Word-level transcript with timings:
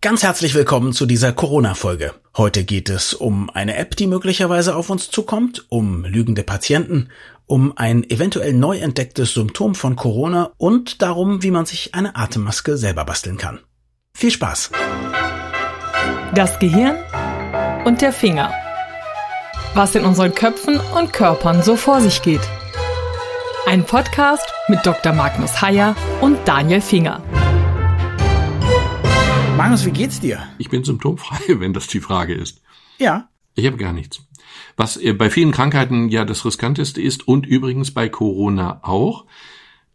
Ganz 0.00 0.22
herzlich 0.22 0.54
willkommen 0.54 0.92
zu 0.92 1.06
dieser 1.06 1.32
Corona-Folge. 1.32 2.14
Heute 2.36 2.62
geht 2.62 2.88
es 2.88 3.14
um 3.14 3.50
eine 3.50 3.76
App, 3.76 3.96
die 3.96 4.06
möglicherweise 4.06 4.76
auf 4.76 4.90
uns 4.90 5.10
zukommt, 5.10 5.66
um 5.70 6.04
lügende 6.04 6.44
Patienten, 6.44 7.08
um 7.46 7.76
ein 7.76 8.08
eventuell 8.08 8.52
neu 8.52 8.78
entdecktes 8.78 9.34
Symptom 9.34 9.74
von 9.74 9.96
Corona 9.96 10.52
und 10.56 11.02
darum, 11.02 11.42
wie 11.42 11.50
man 11.50 11.66
sich 11.66 11.96
eine 11.96 12.14
Atemmaske 12.14 12.76
selber 12.76 13.04
basteln 13.04 13.38
kann. 13.38 13.58
Viel 14.14 14.30
Spaß! 14.30 14.70
Das 16.32 16.60
Gehirn 16.60 16.94
und 17.84 18.00
der 18.00 18.12
Finger. 18.12 18.52
Was 19.74 19.96
in 19.96 20.04
unseren 20.04 20.32
Köpfen 20.32 20.78
und 20.96 21.12
Körpern 21.12 21.64
so 21.64 21.74
vor 21.74 22.00
sich 22.00 22.22
geht. 22.22 22.48
Ein 23.66 23.82
Podcast 23.82 24.46
mit 24.68 24.86
Dr. 24.86 25.12
Magnus 25.12 25.60
Heyer 25.60 25.96
und 26.20 26.38
Daniel 26.46 26.80
Finger. 26.80 27.20
Magnus, 29.58 29.84
wie 29.84 29.90
geht's 29.90 30.20
dir? 30.20 30.46
Ich 30.58 30.70
bin 30.70 30.84
symptomfrei, 30.84 31.40
wenn 31.58 31.72
das 31.72 31.88
die 31.88 31.98
Frage 31.98 32.32
ist. 32.32 32.62
Ja. 32.98 33.28
Ich 33.56 33.66
habe 33.66 33.76
gar 33.76 33.92
nichts. 33.92 34.20
Was 34.76 34.96
äh, 34.96 35.12
bei 35.14 35.30
vielen 35.30 35.50
Krankheiten 35.50 36.10
ja 36.10 36.24
das 36.24 36.44
riskanteste 36.44 37.02
ist 37.02 37.26
und 37.26 37.44
übrigens 37.44 37.92
bei 37.92 38.08
Corona 38.08 38.78
auch, 38.84 39.26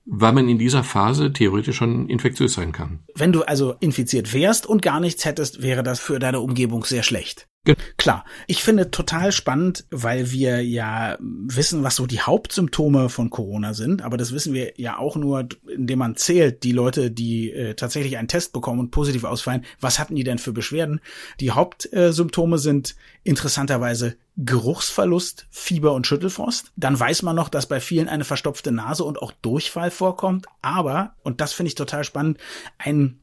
weil 0.03 0.33
man 0.33 0.49
in 0.49 0.57
dieser 0.57 0.83
Phase 0.83 1.31
theoretisch 1.31 1.77
schon 1.77 2.09
infektiös 2.09 2.55
sein 2.55 2.73
kann. 2.73 2.99
Wenn 3.15 3.31
du 3.31 3.43
also 3.43 3.75
infiziert 3.79 4.33
wärst 4.33 4.65
und 4.65 4.81
gar 4.81 4.99
nichts 4.99 5.23
hättest, 5.23 5.61
wäre 5.61 5.81
das 5.81 6.01
für 6.01 6.19
deine 6.19 6.41
Umgebung 6.41 6.83
sehr 6.83 7.03
schlecht. 7.03 7.47
Klar, 7.95 8.25
ich 8.45 8.61
finde 8.61 8.91
total 8.91 9.31
spannend, 9.31 9.85
weil 9.89 10.31
wir 10.31 10.61
ja 10.61 11.17
wissen, 11.19 11.81
was 11.83 11.95
so 11.95 12.05
die 12.05 12.19
Hauptsymptome 12.19 13.07
von 13.07 13.29
Corona 13.29 13.73
sind, 13.73 14.01
aber 14.01 14.17
das 14.17 14.33
wissen 14.33 14.53
wir 14.53 14.73
ja 14.75 14.97
auch 14.97 15.15
nur, 15.15 15.47
indem 15.69 15.99
man 15.99 16.17
zählt, 16.17 16.63
die 16.63 16.73
Leute, 16.73 17.09
die 17.09 17.53
äh, 17.53 17.75
tatsächlich 17.75 18.17
einen 18.17 18.27
Test 18.27 18.51
bekommen 18.51 18.81
und 18.81 18.91
positiv 18.91 19.23
ausfallen, 19.23 19.63
was 19.79 19.97
hatten 19.97 20.15
die 20.15 20.25
denn 20.25 20.39
für 20.39 20.51
Beschwerden? 20.51 20.99
Die 21.39 21.51
Hauptsymptome 21.51 22.57
sind 22.57 22.95
interessanterweise 23.23 24.17
Geruchsverlust, 24.35 25.47
Fieber 25.49 25.93
und 25.93 26.05
Schüttelfrost. 26.05 26.73
Dann 26.75 26.99
weiß 26.99 27.21
man 27.21 27.35
noch, 27.35 27.47
dass 27.47 27.67
bei 27.67 27.79
vielen 27.79 28.09
eine 28.09 28.25
verstopfte 28.25 28.73
Nase 28.73 29.05
und 29.05 29.21
auch 29.21 29.31
Durchfall 29.41 29.89
vorkommt, 29.89 30.47
aber, 30.61 31.15
und 31.23 31.39
das 31.39 31.53
finde 31.53 31.69
ich 31.69 31.75
total 31.75 32.03
spannend, 32.03 32.39
ein 32.77 33.19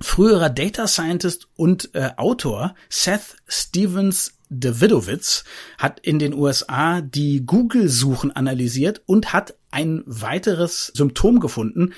früherer 0.00 0.50
Data 0.50 0.86
Scientist 0.86 1.48
und 1.56 1.94
äh, 1.94 2.10
Autor 2.16 2.74
Seth 2.88 3.36
Stevens 3.46 4.34
Davidowitz 4.50 5.44
hat 5.76 6.00
in 6.00 6.18
den 6.18 6.32
USA 6.34 7.00
die 7.00 7.44
Google-Suchen 7.44 8.34
analysiert 8.34 9.02
und 9.06 9.32
hat 9.32 9.54
ein 9.70 10.02
weiteres 10.06 10.86
Symptom 10.94 11.40
gefunden. 11.40 11.92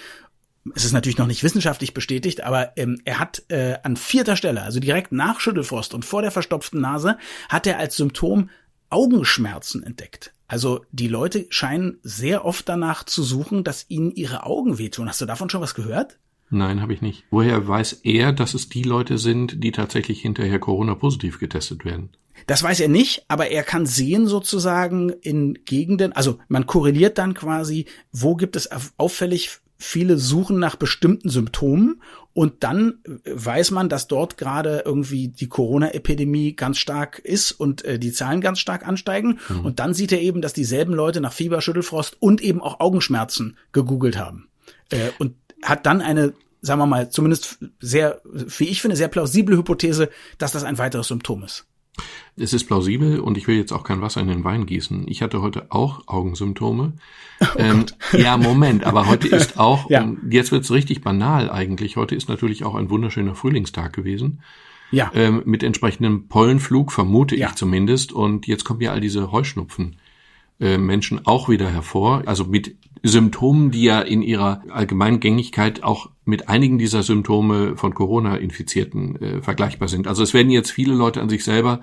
Es 0.74 0.84
ist 0.84 0.92
natürlich 0.92 1.18
noch 1.18 1.26
nicht 1.26 1.42
wissenschaftlich 1.42 1.94
bestätigt, 1.94 2.42
aber 2.42 2.76
ähm, 2.76 3.00
er 3.04 3.18
hat 3.18 3.44
äh, 3.48 3.78
an 3.82 3.96
vierter 3.96 4.36
Stelle, 4.36 4.62
also 4.62 4.80
direkt 4.80 5.12
nach 5.12 5.40
Schüttelfrost 5.40 5.94
und 5.94 6.04
vor 6.04 6.22
der 6.22 6.30
verstopften 6.30 6.80
Nase, 6.80 7.18
hat 7.48 7.66
er 7.66 7.78
als 7.78 7.96
Symptom 7.96 8.50
Augenschmerzen 8.90 9.82
entdeckt. 9.84 10.32
Also 10.48 10.84
die 10.90 11.08
Leute 11.08 11.46
scheinen 11.50 11.98
sehr 12.02 12.44
oft 12.44 12.68
danach 12.68 13.04
zu 13.04 13.22
suchen, 13.22 13.62
dass 13.62 13.86
ihnen 13.88 14.10
ihre 14.10 14.44
Augen 14.44 14.78
wehtun. 14.78 15.08
Hast 15.08 15.20
du 15.20 15.26
davon 15.26 15.48
schon 15.48 15.60
was 15.60 15.74
gehört? 15.74 16.18
Nein, 16.50 16.82
habe 16.82 16.92
ich 16.92 17.00
nicht. 17.00 17.24
Woher 17.30 17.66
weiß 17.66 18.00
er, 18.02 18.32
dass 18.32 18.54
es 18.54 18.68
die 18.68 18.82
Leute 18.82 19.18
sind, 19.18 19.62
die 19.62 19.70
tatsächlich 19.70 20.20
hinterher 20.20 20.58
Corona-positiv 20.58 21.38
getestet 21.38 21.84
werden? 21.84 22.10
Das 22.46 22.62
weiß 22.62 22.80
er 22.80 22.88
nicht, 22.88 23.24
aber 23.28 23.48
er 23.48 23.62
kann 23.62 23.86
sehen 23.86 24.26
sozusagen 24.26 25.10
in 25.10 25.58
Gegenden, 25.64 26.12
also 26.12 26.38
man 26.48 26.66
korreliert 26.66 27.18
dann 27.18 27.34
quasi, 27.34 27.86
wo 28.12 28.34
gibt 28.34 28.56
es 28.56 28.68
auffällig 28.96 29.60
viele 29.76 30.18
Suchen 30.18 30.58
nach 30.58 30.76
bestimmten 30.76 31.30
Symptomen 31.30 32.02
und 32.32 32.62
dann 32.64 32.98
weiß 33.24 33.70
man, 33.70 33.88
dass 33.88 34.08
dort 34.08 34.36
gerade 34.36 34.82
irgendwie 34.84 35.28
die 35.28 35.48
Corona-Epidemie 35.48 36.54
ganz 36.54 36.78
stark 36.78 37.18
ist 37.18 37.52
und 37.52 37.84
äh, 37.84 37.98
die 37.98 38.12
Zahlen 38.12 38.40
ganz 38.40 38.60
stark 38.60 38.86
ansteigen. 38.86 39.38
Mhm. 39.48 39.64
Und 39.64 39.78
dann 39.80 39.94
sieht 39.94 40.12
er 40.12 40.20
eben, 40.20 40.42
dass 40.42 40.52
dieselben 40.52 40.92
Leute 40.92 41.20
nach 41.20 41.32
Fieber, 41.32 41.60
Schüttelfrost 41.62 42.18
und 42.20 42.42
eben 42.42 42.60
auch 42.60 42.80
Augenschmerzen 42.80 43.56
gegoogelt 43.72 44.18
haben. 44.18 44.48
Äh, 44.90 45.10
und 45.18 45.34
hat 45.62 45.86
dann 45.86 46.00
eine, 46.00 46.34
sagen 46.60 46.80
wir 46.80 46.86
mal, 46.86 47.10
zumindest 47.10 47.58
sehr, 47.80 48.20
wie 48.24 48.68
ich 48.68 48.82
finde, 48.82 48.96
sehr 48.96 49.08
plausible 49.08 49.56
Hypothese, 49.56 50.10
dass 50.38 50.52
das 50.52 50.64
ein 50.64 50.78
weiteres 50.78 51.08
Symptom 51.08 51.42
ist. 51.42 51.66
Es 52.36 52.52
ist 52.52 52.64
plausibel 52.64 53.20
und 53.20 53.36
ich 53.36 53.46
will 53.46 53.56
jetzt 53.56 53.72
auch 53.72 53.84
kein 53.84 54.00
Wasser 54.00 54.20
in 54.20 54.28
den 54.28 54.44
Wein 54.44 54.64
gießen. 54.64 55.06
Ich 55.08 55.20
hatte 55.22 55.42
heute 55.42 55.66
auch 55.70 56.02
Augensymptome. 56.06 56.94
Oh 57.42 57.58
ähm, 57.58 57.86
ja, 58.12 58.36
Moment, 58.36 58.84
aber 58.84 59.06
heute 59.06 59.28
ist 59.34 59.58
auch, 59.58 59.88
ja. 59.88 60.12
jetzt 60.28 60.52
wird's 60.52 60.70
richtig 60.70 61.00
banal 61.00 61.50
eigentlich. 61.50 61.96
Heute 61.96 62.14
ist 62.14 62.28
natürlich 62.28 62.64
auch 62.64 62.74
ein 62.74 62.90
wunderschöner 62.90 63.34
Frühlingstag 63.34 63.94
gewesen. 63.94 64.42
Ja. 64.90 65.10
Ähm, 65.14 65.40
mit 65.46 65.62
entsprechendem 65.62 66.28
Pollenflug, 66.28 66.92
vermute 66.92 67.36
ja. 67.36 67.48
ich 67.48 67.54
zumindest. 67.54 68.12
Und 68.12 68.46
jetzt 68.46 68.64
kommen 68.64 68.82
ja 68.82 68.92
all 68.92 69.00
diese 69.00 69.32
Heuschnupfen. 69.32 69.96
Äh, 70.60 70.76
Menschen 70.76 71.26
auch 71.26 71.48
wieder 71.48 71.70
hervor. 71.70 72.24
Also 72.26 72.44
mit 72.44 72.76
Symptomen, 73.02 73.70
die 73.70 73.84
ja 73.84 74.00
in 74.00 74.20
ihrer 74.20 74.62
Allgemeingängigkeit 74.68 75.82
auch 75.82 76.10
mit 76.26 76.50
einigen 76.50 76.76
dieser 76.76 77.02
Symptome 77.02 77.76
von 77.76 77.94
Corona-Infizierten 77.94 79.16
äh, 79.22 79.42
vergleichbar 79.42 79.88
sind. 79.88 80.06
Also 80.06 80.22
es 80.22 80.34
werden 80.34 80.50
jetzt 80.50 80.70
viele 80.70 80.92
Leute 80.94 81.22
an 81.22 81.30
sich 81.30 81.44
selber 81.44 81.80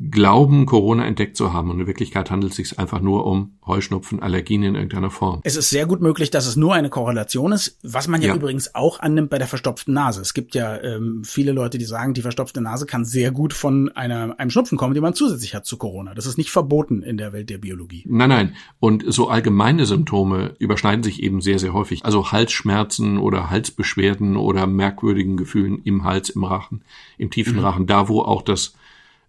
glauben, 0.00 0.66
Corona 0.66 1.06
entdeckt 1.06 1.36
zu 1.36 1.52
haben. 1.52 1.70
Und 1.70 1.80
in 1.80 1.86
Wirklichkeit 1.86 2.30
handelt 2.30 2.52
es 2.52 2.56
sich 2.56 2.78
einfach 2.78 3.00
nur 3.00 3.26
um 3.26 3.58
Heuschnupfen, 3.66 4.20
Allergien 4.20 4.62
in 4.62 4.74
irgendeiner 4.74 5.10
Form. 5.10 5.40
Es 5.44 5.56
ist 5.56 5.70
sehr 5.70 5.86
gut 5.86 6.00
möglich, 6.00 6.30
dass 6.30 6.46
es 6.46 6.56
nur 6.56 6.74
eine 6.74 6.90
Korrelation 6.90 7.52
ist, 7.52 7.78
was 7.82 8.08
man 8.08 8.20
ja, 8.20 8.28
ja. 8.28 8.34
übrigens 8.34 8.74
auch 8.74 9.00
annimmt 9.00 9.30
bei 9.30 9.38
der 9.38 9.46
verstopften 9.46 9.94
Nase. 9.94 10.20
Es 10.20 10.34
gibt 10.34 10.54
ja 10.54 10.80
ähm, 10.82 11.22
viele 11.24 11.52
Leute, 11.52 11.78
die 11.78 11.84
sagen, 11.84 12.14
die 12.14 12.22
verstopfte 12.22 12.60
Nase 12.60 12.86
kann 12.86 13.04
sehr 13.04 13.30
gut 13.30 13.52
von 13.52 13.90
einer, 13.92 14.38
einem 14.38 14.50
Schnupfen 14.50 14.76
kommen, 14.76 14.94
den 14.94 15.02
man 15.02 15.14
zusätzlich 15.14 15.54
hat 15.54 15.66
zu 15.66 15.76
Corona. 15.76 16.14
Das 16.14 16.26
ist 16.26 16.38
nicht 16.38 16.50
verboten 16.50 17.02
in 17.02 17.16
der 17.16 17.32
Welt 17.32 17.50
der 17.50 17.58
Biologie. 17.58 18.04
Nein, 18.08 18.28
nein. 18.28 18.56
Und 18.80 19.04
so 19.06 19.28
allgemeine 19.28 19.86
Symptome 19.86 20.54
überschneiden 20.58 21.02
sich 21.02 21.22
eben 21.22 21.40
sehr, 21.40 21.58
sehr 21.58 21.72
häufig. 21.72 22.04
Also 22.04 22.32
Halsschmerzen 22.32 23.18
oder 23.18 23.50
Halsbeschwerden 23.50 24.36
oder 24.36 24.66
merkwürdigen 24.66 25.36
Gefühlen 25.36 25.80
im 25.84 26.04
Hals, 26.04 26.30
im 26.30 26.44
Rachen, 26.44 26.82
im 27.18 27.30
tiefen 27.30 27.56
mhm. 27.56 27.60
Rachen, 27.60 27.86
da 27.86 28.08
wo 28.08 28.20
auch 28.20 28.42
das 28.42 28.74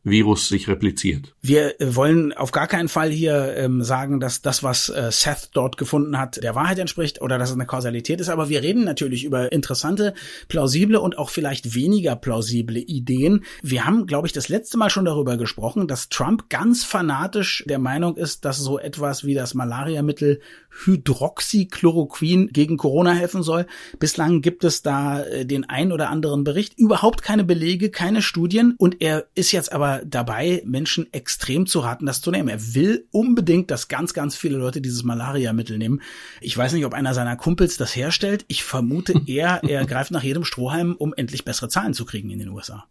Virus 0.05 0.47
sich 0.47 0.67
repliziert. 0.67 1.33
Wir 1.41 1.81
äh, 1.81 1.95
wollen 1.95 2.31
auf 2.31 2.51
gar 2.51 2.67
keinen 2.67 2.89
Fall 2.89 3.09
hier 3.09 3.55
ähm, 3.57 3.81
sagen, 3.81 4.19
dass 4.19 4.43
das, 4.43 4.61
was 4.61 4.89
äh, 4.89 5.11
Seth 5.11 5.49
dort 5.53 5.77
gefunden 5.77 6.17
hat, 6.19 6.41
der 6.43 6.53
Wahrheit 6.53 6.77
entspricht 6.77 7.21
oder 7.21 7.39
dass 7.39 7.49
es 7.49 7.55
eine 7.55 7.65
Kausalität 7.65 8.21
ist, 8.21 8.29
aber 8.29 8.47
wir 8.47 8.61
reden 8.61 8.83
natürlich 8.83 9.25
über 9.25 9.51
interessante, 9.51 10.13
plausible 10.47 10.99
und 10.99 11.17
auch 11.17 11.31
vielleicht 11.31 11.73
weniger 11.73 12.15
plausible 12.15 12.77
Ideen. 12.77 13.43
Wir 13.63 13.85
haben, 13.85 14.05
glaube 14.05 14.27
ich, 14.27 14.33
das 14.33 14.47
letzte 14.47 14.77
Mal 14.77 14.91
schon 14.91 15.05
darüber 15.05 15.37
gesprochen, 15.37 15.87
dass 15.87 16.09
Trump 16.09 16.49
ganz 16.49 16.83
fanatisch 16.83 17.63
der 17.67 17.79
Meinung 17.79 18.15
ist, 18.15 18.45
dass 18.45 18.59
so 18.59 18.77
etwas 18.77 19.25
wie 19.25 19.33
das 19.33 19.55
Malariamittel 19.55 20.39
Hydroxychloroquin 20.85 22.49
gegen 22.49 22.77
Corona 22.77 23.13
helfen 23.13 23.41
soll. 23.41 23.65
Bislang 23.97 24.41
gibt 24.41 24.63
es 24.63 24.83
da 24.83 25.23
äh, 25.23 25.45
den 25.45 25.63
ein 25.67 25.91
oder 25.91 26.09
anderen 26.09 26.43
Bericht, 26.43 26.77
überhaupt 26.77 27.23
keine 27.23 27.43
Belege, 27.43 27.89
keine 27.89 28.21
Studien 28.21 28.75
und 28.77 29.01
er 29.01 29.25
ist 29.33 29.51
jetzt 29.51 29.71
aber 29.71 29.94
dabei, 30.05 30.61
Menschen 30.65 31.11
extrem 31.13 31.67
zu 31.67 31.79
raten, 31.79 32.05
das 32.05 32.21
zu 32.21 32.31
nehmen. 32.31 32.49
Er 32.49 32.75
will 32.75 33.07
unbedingt, 33.11 33.71
dass 33.71 33.87
ganz, 33.87 34.13
ganz 34.13 34.35
viele 34.35 34.57
Leute 34.57 34.81
dieses 34.81 35.03
Malaria-Mittel 35.03 35.77
nehmen. 35.77 36.01
Ich 36.41 36.57
weiß 36.57 36.73
nicht, 36.73 36.85
ob 36.85 36.93
einer 36.93 37.13
seiner 37.13 37.35
Kumpels 37.35 37.77
das 37.77 37.95
herstellt. 37.95 38.45
Ich 38.47 38.63
vermute 38.63 39.21
eher, 39.27 39.63
er 39.63 39.85
greift 39.85 40.11
nach 40.11 40.23
jedem 40.23 40.43
Strohhalm, 40.43 40.95
um 40.97 41.13
endlich 41.13 41.45
bessere 41.45 41.69
Zahlen 41.69 41.93
zu 41.93 42.05
kriegen 42.05 42.29
in 42.29 42.39
den 42.39 42.49
USA. 42.49 42.85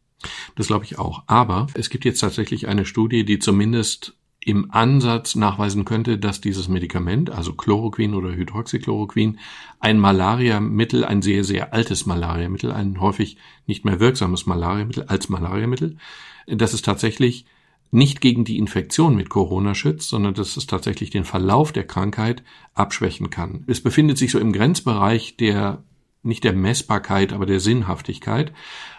Das 0.57 0.69
glaube 0.69 0.85
ich 0.85 0.99
auch. 0.99 1.25
Aber 1.27 1.67
es 1.75 1.91
gibt 1.91 2.05
jetzt 2.05 2.21
tatsächlich 2.21 2.69
eine 2.69 2.87
Studie, 2.87 3.25
die 3.25 3.39
zumindest 3.39 4.15
im 4.45 4.71
Ansatz 4.71 5.35
nachweisen 5.37 5.85
könnte, 5.85 6.19
dass 6.19 6.41
dieses 6.41 6.69
Medikament, 6.69 7.31
also 7.31 7.55
Chloroquin 7.55 8.15
oder 8.15 8.33
Hydroxychloroquin, 8.33 9.39
ein 9.81 9.99
Malariamittel, 9.99 11.05
ein 11.05 11.23
sehr, 11.23 11.45
sehr 11.45 11.73
altes 11.73 12.05
Malariamittel, 12.05 12.71
ein 12.71 13.01
häufig 13.01 13.39
nicht 13.67 13.85
mehr 13.85 14.01
wirksames 14.01 14.45
Malariamittel 14.45 15.05
als 15.05 15.31
Malariamittel, 15.31 15.97
dass 16.47 16.73
es 16.73 16.83
tatsächlich 16.83 17.47
nicht 17.91 18.21
gegen 18.21 18.45
die 18.45 18.59
Infektion 18.59 19.15
mit 19.15 19.29
Corona 19.29 19.75
schützt, 19.75 20.09
sondern 20.09 20.35
dass 20.35 20.57
es 20.57 20.67
tatsächlich 20.67 21.11
den 21.11 21.25
Verlauf 21.25 21.71
der 21.71 21.87
Krankheit 21.87 22.43
abschwächen 22.75 23.31
kann. 23.31 23.63
Es 23.69 23.81
befindet 23.81 24.19
sich 24.19 24.33
so 24.33 24.39
im 24.41 24.53
Grenzbereich 24.53 25.37
der 25.37 25.85
nicht 26.25 26.43
der 26.43 26.55
Messbarkeit, 26.55 27.33
aber 27.33 27.47
der 27.47 27.61
Sinnhaftigkeit. 27.61 28.51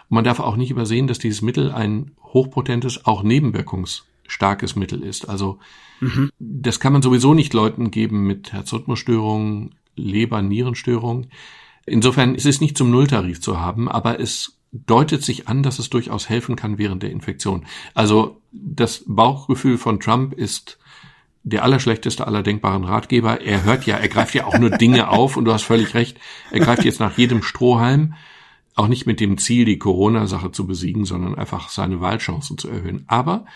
Und 0.08 0.14
man 0.14 0.24
darf 0.24 0.40
auch 0.40 0.56
nicht 0.56 0.70
übersehen, 0.70 1.08
dass 1.08 1.18
dieses 1.18 1.42
Mittel 1.42 1.72
ein 1.72 2.12
hochpotentes, 2.22 3.04
auch 3.04 3.22
nebenwirkungsstarkes 3.22 4.76
Mittel 4.76 5.02
ist. 5.02 5.28
Also 5.28 5.58
mhm. 6.00 6.30
das 6.38 6.80
kann 6.80 6.92
man 6.92 7.02
sowieso 7.02 7.34
nicht 7.34 7.52
Leuten 7.52 7.90
geben 7.90 8.26
mit 8.26 8.52
Herzrhythmusstörungen, 8.52 9.74
Leber-Nierenstörungen. 9.96 11.26
Insofern 11.84 12.34
ist 12.34 12.46
es 12.46 12.60
nicht 12.60 12.78
zum 12.78 12.90
Nulltarif 12.90 13.40
zu 13.40 13.60
haben, 13.60 13.88
aber 13.88 14.20
es 14.20 14.58
deutet 14.86 15.22
sich 15.22 15.48
an, 15.48 15.62
dass 15.62 15.78
es 15.78 15.90
durchaus 15.90 16.28
helfen 16.28 16.56
kann 16.56 16.78
während 16.78 17.02
der 17.02 17.10
Infektion. 17.10 17.66
Also 17.94 18.40
das 18.52 19.04
Bauchgefühl 19.06 19.78
von 19.78 20.00
Trump 20.00 20.32
ist 20.34 20.78
der 21.42 21.62
allerschlechteste 21.62 22.26
aller 22.26 22.42
denkbaren 22.42 22.84
Ratgeber. 22.84 23.40
Er 23.40 23.62
hört 23.64 23.86
ja, 23.86 23.96
er 23.96 24.08
greift 24.08 24.34
ja 24.34 24.46
auch 24.46 24.58
nur 24.58 24.70
Dinge 24.70 25.08
auf 25.10 25.36
und 25.36 25.44
du 25.44 25.52
hast 25.52 25.62
völlig 25.62 25.94
recht, 25.94 26.18
er 26.50 26.60
greift 26.60 26.84
jetzt 26.84 27.00
nach 27.00 27.16
jedem 27.16 27.42
Strohhalm. 27.42 28.14
Auch 28.74 28.88
nicht 28.88 29.06
mit 29.06 29.20
dem 29.20 29.38
Ziel, 29.38 29.64
die 29.64 29.78
Corona-Sache 29.78 30.52
zu 30.52 30.66
besiegen, 30.66 31.06
sondern 31.06 31.34
einfach 31.34 31.70
seine 31.70 32.02
Wahlchancen 32.02 32.58
zu 32.58 32.68
erhöhen. 32.68 33.04
Aber 33.06 33.46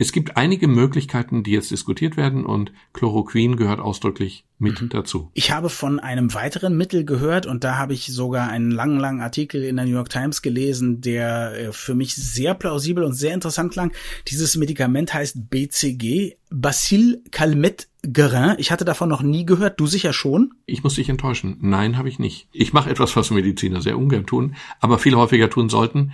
es 0.00 0.12
gibt 0.12 0.38
einige 0.38 0.66
Möglichkeiten, 0.66 1.42
die 1.42 1.50
jetzt 1.50 1.70
diskutiert 1.70 2.16
werden 2.16 2.46
und 2.46 2.72
Chloroquin 2.94 3.56
gehört 3.56 3.80
ausdrücklich 3.80 4.46
mit 4.58 4.80
mhm. 4.80 4.88
dazu. 4.88 5.30
Ich 5.34 5.50
habe 5.50 5.68
von 5.68 6.00
einem 6.00 6.32
weiteren 6.32 6.74
Mittel 6.74 7.04
gehört 7.04 7.44
und 7.44 7.64
da 7.64 7.76
habe 7.76 7.92
ich 7.92 8.06
sogar 8.06 8.48
einen 8.48 8.70
langen, 8.70 8.98
langen 8.98 9.20
Artikel 9.20 9.62
in 9.62 9.76
der 9.76 9.84
New 9.84 9.92
York 9.92 10.08
Times 10.08 10.40
gelesen, 10.40 11.02
der 11.02 11.52
äh, 11.52 11.72
für 11.72 11.94
mich 11.94 12.14
sehr 12.14 12.54
plausibel 12.54 13.04
und 13.04 13.12
sehr 13.12 13.34
interessant 13.34 13.74
klang. 13.74 13.92
Dieses 14.28 14.56
Medikament 14.56 15.12
heißt 15.12 15.50
BCG, 15.50 16.36
Bacille 16.48 17.20
Calmette 17.30 17.88
Guerin. 18.02 18.54
Ich 18.56 18.72
hatte 18.72 18.86
davon 18.86 19.10
noch 19.10 19.20
nie 19.20 19.44
gehört. 19.44 19.78
Du 19.78 19.86
sicher 19.86 20.14
schon? 20.14 20.54
Ich 20.64 20.82
muss 20.82 20.94
dich 20.94 21.10
enttäuschen. 21.10 21.58
Nein, 21.60 21.98
habe 21.98 22.08
ich 22.08 22.18
nicht. 22.18 22.48
Ich 22.52 22.72
mache 22.72 22.88
etwas, 22.88 23.14
was 23.16 23.30
Mediziner 23.30 23.82
sehr 23.82 23.98
ungern 23.98 24.24
tun, 24.24 24.56
aber 24.80 24.98
viel 24.98 25.14
häufiger 25.14 25.50
tun 25.50 25.68
sollten. 25.68 26.12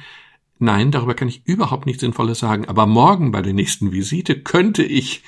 Nein, 0.58 0.90
darüber 0.90 1.12
kann 1.12 1.28
ich 1.28 1.42
überhaupt 1.44 1.84
nichts 1.84 2.00
Sinnvolles 2.00 2.38
sagen. 2.38 2.66
Aber 2.66 2.86
morgen 2.86 3.30
bei 3.30 3.42
der 3.42 3.52
nächsten 3.52 3.92
Visite 3.92 4.40
könnte 4.40 4.82
ich 4.82 5.22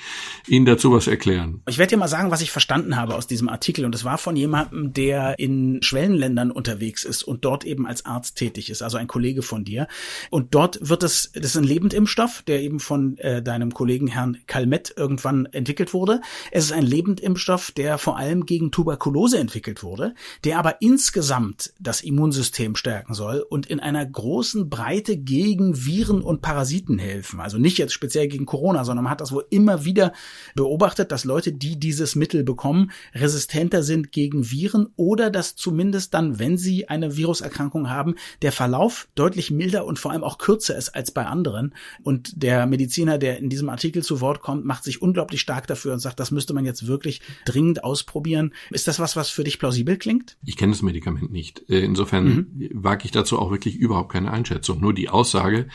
Ihnen 0.47 0.65
dazu 0.65 0.91
was 0.91 1.05
erklären. 1.05 1.61
Ich 1.69 1.77
werde 1.77 1.91
dir 1.91 1.97
mal 1.97 2.07
sagen, 2.07 2.31
was 2.31 2.41
ich 2.41 2.49
verstanden 2.49 2.95
habe 2.95 3.13
aus 3.13 3.27
diesem 3.27 3.47
Artikel. 3.47 3.85
Und 3.85 3.93
es 3.93 4.03
war 4.03 4.17
von 4.17 4.35
jemandem, 4.35 4.91
der 4.91 5.37
in 5.37 5.83
Schwellenländern 5.83 6.49
unterwegs 6.49 7.03
ist 7.03 7.21
und 7.21 7.45
dort 7.45 7.63
eben 7.63 7.85
als 7.85 8.07
Arzt 8.07 8.37
tätig 8.37 8.71
ist, 8.71 8.81
also 8.81 8.97
ein 8.97 9.05
Kollege 9.05 9.43
von 9.43 9.63
dir. 9.63 9.87
Und 10.31 10.55
dort 10.55 10.79
wird 10.81 11.03
es, 11.03 11.31
das 11.35 11.45
ist 11.45 11.57
ein 11.57 11.63
Lebendimpfstoff, 11.63 12.41
der 12.47 12.63
eben 12.63 12.79
von 12.79 13.19
äh, 13.19 13.43
deinem 13.43 13.71
Kollegen 13.71 14.07
Herrn 14.07 14.39
Calmet 14.47 14.95
irgendwann 14.97 15.45
entwickelt 15.45 15.93
wurde. 15.93 16.21
Es 16.49 16.65
ist 16.65 16.71
ein 16.71 16.85
Lebendimpfstoff, 16.85 17.69
der 17.69 17.99
vor 17.99 18.17
allem 18.17 18.47
gegen 18.47 18.71
Tuberkulose 18.71 19.37
entwickelt 19.37 19.83
wurde, 19.83 20.15
der 20.43 20.57
aber 20.57 20.81
insgesamt 20.81 21.71
das 21.79 22.01
Immunsystem 22.01 22.75
stärken 22.75 23.13
soll 23.13 23.45
und 23.47 23.67
in 23.67 23.79
einer 23.79 24.03
großen 24.03 24.71
Breite 24.71 25.18
gegen 25.25 25.85
Viren 25.85 26.21
und 26.21 26.41
Parasiten 26.41 26.99
helfen. 26.99 27.39
Also 27.39 27.57
nicht 27.57 27.77
jetzt 27.77 27.93
speziell 27.93 28.27
gegen 28.27 28.45
Corona, 28.45 28.85
sondern 28.85 29.03
man 29.03 29.11
hat 29.11 29.21
das 29.21 29.31
wohl 29.31 29.45
immer 29.49 29.85
wieder 29.85 30.13
beobachtet, 30.55 31.11
dass 31.11 31.25
Leute, 31.25 31.51
die 31.51 31.79
dieses 31.79 32.15
Mittel 32.15 32.43
bekommen, 32.43 32.91
resistenter 33.13 33.83
sind 33.83 34.11
gegen 34.11 34.51
Viren 34.51 34.87
oder 34.95 35.29
dass 35.29 35.55
zumindest 35.55 36.13
dann, 36.13 36.39
wenn 36.39 36.57
sie 36.57 36.89
eine 36.89 37.17
Viruserkrankung 37.17 37.89
haben, 37.89 38.15
der 38.41 38.51
Verlauf 38.51 39.07
deutlich 39.15 39.51
milder 39.51 39.85
und 39.85 39.99
vor 39.99 40.11
allem 40.11 40.23
auch 40.23 40.37
kürzer 40.37 40.77
ist 40.77 40.89
als 40.89 41.11
bei 41.11 41.25
anderen. 41.25 41.73
Und 42.03 42.41
der 42.41 42.65
Mediziner, 42.65 43.17
der 43.17 43.37
in 43.39 43.49
diesem 43.49 43.69
Artikel 43.69 44.03
zu 44.03 44.21
Wort 44.21 44.41
kommt, 44.41 44.65
macht 44.65 44.83
sich 44.83 45.01
unglaublich 45.01 45.41
stark 45.41 45.67
dafür 45.67 45.93
und 45.93 45.99
sagt, 45.99 46.19
das 46.19 46.31
müsste 46.31 46.53
man 46.53 46.65
jetzt 46.65 46.87
wirklich 46.87 47.21
dringend 47.45 47.83
ausprobieren. 47.83 48.53
Ist 48.71 48.87
das 48.87 48.99
was, 48.99 49.15
was 49.15 49.29
für 49.29 49.43
dich 49.43 49.59
plausibel 49.59 49.97
klingt? 49.97 50.37
Ich 50.45 50.57
kenne 50.57 50.71
das 50.71 50.81
Medikament 50.81 51.31
nicht. 51.31 51.69
Äh, 51.69 51.79
insofern 51.79 52.25
mhm. 52.25 52.69
wage 52.73 53.05
ich 53.05 53.11
dazu 53.11 53.39
auch 53.39 53.51
wirklich 53.51 53.75
überhaupt 53.75 54.11
keine 54.11 54.31
Einschätzung. 54.31 54.79
Nur 54.79 54.93
die 54.93 55.08
Aussage, 55.09 55.67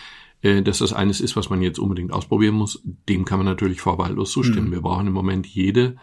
äh, 0.43 0.63
dass 0.63 0.79
das 0.79 0.93
eines 0.93 1.21
ist, 1.21 1.37
was 1.37 1.51
man 1.51 1.63
jetzt 1.63 1.79
unbedingt 1.79 2.13
ausprobieren 2.13 2.55
muss, 2.55 2.83
dem 3.09 3.25
kann 3.25 3.39
man 3.39 3.47
natürlich 3.47 3.81
vorbehaltlos 3.81 4.31
zustimmen. 4.31 4.69
Mhm. 4.69 4.73
Wir 4.73 4.81
brauchen 4.83 5.07
im 5.07 5.13
Moment 5.13 5.47
jede 5.47 5.97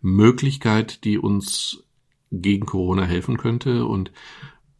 Möglichkeit, 0.00 1.04
die 1.04 1.18
uns 1.18 1.84
gegen 2.30 2.66
Corona 2.66 3.04
helfen 3.04 3.36
könnte 3.36 3.84
und 3.84 4.10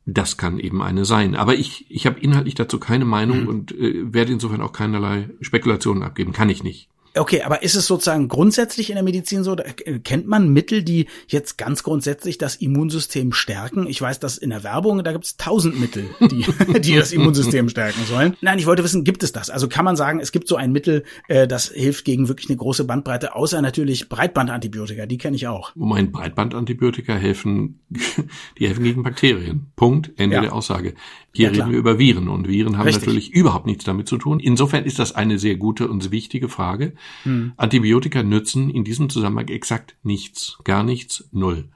das 0.04 0.36
kann 0.36 0.58
eben 0.58 0.82
eine 0.82 1.04
sein. 1.04 1.36
Aber 1.36 1.54
ich, 1.54 1.86
ich 1.88 2.06
habe 2.06 2.18
inhaltlich 2.18 2.54
dazu 2.54 2.80
keine 2.80 3.04
Meinung 3.04 3.42
mhm. 3.42 3.48
und 3.48 3.72
äh, 3.72 4.12
werde 4.12 4.32
insofern 4.32 4.62
auch 4.62 4.72
keinerlei 4.72 5.30
Spekulationen 5.40 6.02
abgeben. 6.02 6.32
Kann 6.32 6.50
ich 6.50 6.64
nicht. 6.64 6.88
Okay, 7.14 7.42
aber 7.42 7.62
ist 7.62 7.74
es 7.74 7.86
sozusagen 7.86 8.28
grundsätzlich 8.28 8.88
in 8.88 8.94
der 8.94 9.04
Medizin 9.04 9.44
so, 9.44 9.54
kennt 10.02 10.26
man 10.26 10.48
Mittel, 10.48 10.82
die 10.82 11.06
jetzt 11.28 11.58
ganz 11.58 11.82
grundsätzlich 11.82 12.38
das 12.38 12.56
Immunsystem 12.56 13.32
stärken? 13.32 13.86
Ich 13.86 14.00
weiß, 14.00 14.18
dass 14.18 14.38
in 14.38 14.50
der 14.50 14.64
Werbung, 14.64 15.04
da 15.04 15.12
gibt 15.12 15.24
es 15.24 15.36
tausend 15.36 15.78
Mittel, 15.78 16.06
die, 16.20 16.46
die 16.80 16.96
das 16.96 17.12
Immunsystem 17.12 17.68
stärken 17.68 18.04
sollen. 18.06 18.36
Nein, 18.40 18.58
ich 18.58 18.66
wollte 18.66 18.82
wissen, 18.82 19.04
gibt 19.04 19.22
es 19.22 19.32
das? 19.32 19.50
Also 19.50 19.68
kann 19.68 19.84
man 19.84 19.96
sagen, 19.96 20.20
es 20.20 20.32
gibt 20.32 20.48
so 20.48 20.56
ein 20.56 20.72
Mittel, 20.72 21.04
äh, 21.28 21.46
das 21.46 21.68
hilft 21.68 22.06
gegen 22.06 22.28
wirklich 22.28 22.48
eine 22.48 22.56
große 22.56 22.84
Bandbreite, 22.84 23.36
außer 23.36 23.60
natürlich 23.60 24.08
Breitbandantibiotika, 24.08 25.04
die 25.04 25.18
kenne 25.18 25.36
ich 25.36 25.46
auch. 25.46 25.74
Moment, 25.76 26.12
Breitbandantibiotika 26.12 27.14
helfen, 27.14 27.80
die 28.58 28.66
helfen 28.66 28.84
gegen 28.84 29.02
Bakterien. 29.02 29.66
Punkt, 29.76 30.12
Ende 30.16 30.36
ja. 30.36 30.42
der 30.42 30.54
Aussage. 30.54 30.94
Hier 31.34 31.50
ja, 31.50 31.52
reden 31.52 31.72
wir 31.72 31.78
über 31.78 31.98
Viren 31.98 32.28
und 32.28 32.46
Viren 32.46 32.76
haben 32.76 32.86
Richtig. 32.86 33.06
natürlich 33.06 33.30
überhaupt 33.32 33.66
nichts 33.66 33.84
damit 33.84 34.06
zu 34.06 34.18
tun. 34.18 34.38
Insofern 34.38 34.84
ist 34.84 34.98
das 34.98 35.14
eine 35.14 35.38
sehr 35.38 35.56
gute 35.56 35.88
und 35.88 36.10
wichtige 36.10 36.48
Frage. 36.48 36.92
Hm. 37.24 37.52
Antibiotika 37.56 38.22
nützen 38.22 38.70
in 38.70 38.84
diesem 38.84 39.08
Zusammenhang 39.08 39.48
exakt 39.48 39.96
nichts, 40.02 40.58
gar 40.64 40.82
nichts, 40.82 41.28
null. 41.32 41.68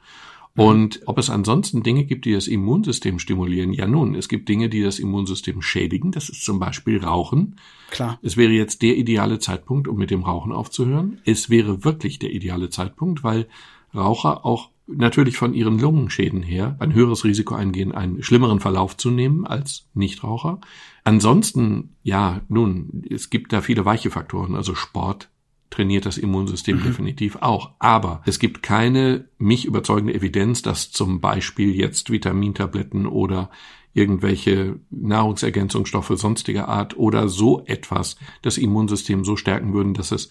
Hm. 0.55 0.65
Und 0.65 1.01
ob 1.07 1.19
es 1.19 1.31
ansonsten 1.31 1.83
Dinge 1.83 2.05
gibt, 2.05 2.25
die 2.25 2.33
das 2.33 2.49
Immunsystem 2.49 3.19
stimulieren, 3.19 3.73
ja 3.73 3.87
nun, 3.87 4.15
es 4.15 4.29
gibt 4.29 4.49
Dinge, 4.49 4.69
die 4.69 4.83
das 4.83 4.99
Immunsystem 4.99 5.63
schädigen. 5.63 6.13
Das 6.13 6.29
ist 6.29 6.45
zum 6.45 6.59
Beispiel 6.59 6.99
Rauchen. 6.99 7.57
Klar. 7.91 8.19
Es 8.23 8.37
wäre 8.37 8.53
jetzt 8.53 8.83
der 8.83 8.97
ideale 8.97 9.39
Zeitpunkt, 9.39 9.89
um 9.89 9.97
mit 9.97 10.11
dem 10.11 10.23
Rauchen 10.23 10.53
aufzuhören. 10.53 11.21
Es 11.25 11.51
wäre 11.51 11.85
wirklich 11.85 12.19
der 12.19 12.33
ideale 12.33 12.71
Zeitpunkt, 12.71 13.23
weil 13.23 13.47
Raucher 13.95 14.45
auch 14.45 14.71
natürlich 14.87 15.37
von 15.37 15.55
ihren 15.55 15.79
Lungenschäden 15.79 16.43
her 16.43 16.77
ein 16.79 16.95
höheres 16.95 17.25
Risiko 17.25 17.55
eingehen, 17.55 17.93
einen 17.93 18.23
schlimmeren 18.23 18.61
Verlauf 18.61 18.97
zu 18.97 19.11
nehmen 19.11 19.47
als 19.47 19.89
Nichtraucher. 19.95 20.61
Ansonsten, 21.05 21.97
ja, 22.03 22.41
nun, 22.49 23.03
es 23.11 23.31
gibt 23.31 23.53
da 23.53 23.61
viele 23.61 23.85
weiche 23.85 24.11
Faktoren, 24.11 24.55
also 24.55 24.75
Sport 24.75 25.31
trainiert 25.71 26.07
das 26.07 26.19
Immunsystem 26.19 26.79
mhm. 26.79 26.85
definitiv 26.85 27.37
auch. 27.41 27.73
Aber 27.79 28.23
es 28.25 28.39
gibt 28.39 28.63
keine 28.63 29.29
mich 29.39 29.65
überzeugende 29.65 30.15
Evidenz, 30.15 30.63
dass 30.63 30.91
zum 30.91 31.21
Beispiel 31.21 31.75
jetzt 31.75 32.11
Vitamintabletten 32.11 33.07
oder 33.07 33.51
irgendwelche 33.93 34.79
Nahrungsergänzungsstoffe 34.91 36.13
sonstiger 36.17 36.69
Art 36.69 36.97
oder 36.97 37.29
so 37.29 37.65
etwas 37.67 38.17
das 38.43 38.59
Immunsystem 38.59 39.25
so 39.25 39.37
stärken 39.37 39.73
würden, 39.73 39.95
dass 39.95 40.13
es 40.13 40.31